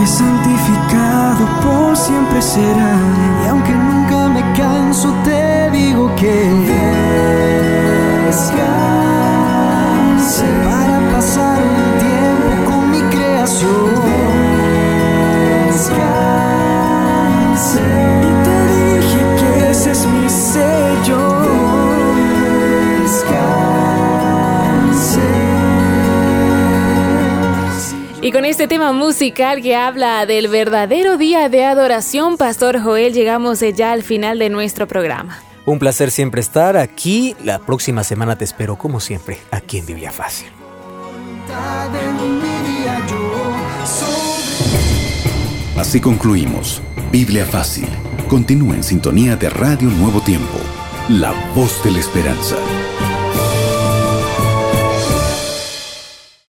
santificado 0.07 1.45
por 1.61 1.95
siempre 1.95 2.41
será. 2.41 2.95
Y 3.43 3.47
aunque 3.47 3.71
nunca 3.71 4.27
me 4.29 4.41
canso, 4.53 5.13
te 5.23 5.69
digo 5.71 6.13
que. 6.15 7.02
Y 28.23 28.31
con 28.31 28.45
este 28.45 28.69
tema 28.69 28.93
musical 28.93 29.61
que 29.61 29.75
habla 29.75 30.25
del 30.25 30.47
verdadero 30.47 31.17
día 31.17 31.49
de 31.49 31.65
adoración, 31.65 32.37
Pastor 32.37 32.81
Joel, 32.81 33.11
llegamos 33.11 33.59
ya 33.75 33.91
al 33.91 34.01
final 34.01 34.39
de 34.39 34.49
nuestro 34.49 34.87
programa. 34.87 35.39
Un 35.65 35.77
placer 35.77 36.09
siempre 36.09 36.39
estar 36.39 36.77
aquí. 36.77 37.35
La 37.43 37.59
próxima 37.59 38.01
semana 38.05 38.37
te 38.37 38.45
espero, 38.45 38.77
como 38.77 39.01
siempre, 39.01 39.39
aquí 39.51 39.79
en 39.79 39.87
Biblia 39.87 40.13
Fácil. 40.13 40.47
Así 45.75 45.99
concluimos. 45.99 46.81
Biblia 47.11 47.45
Fácil. 47.45 47.89
Continúa 48.29 48.75
en 48.75 48.83
sintonía 48.83 49.35
de 49.35 49.49
Radio 49.49 49.89
Nuevo 49.89 50.21
Tiempo, 50.21 50.59
la 51.09 51.33
voz 51.53 51.83
de 51.83 51.91
la 51.91 51.99
esperanza. 51.99 52.55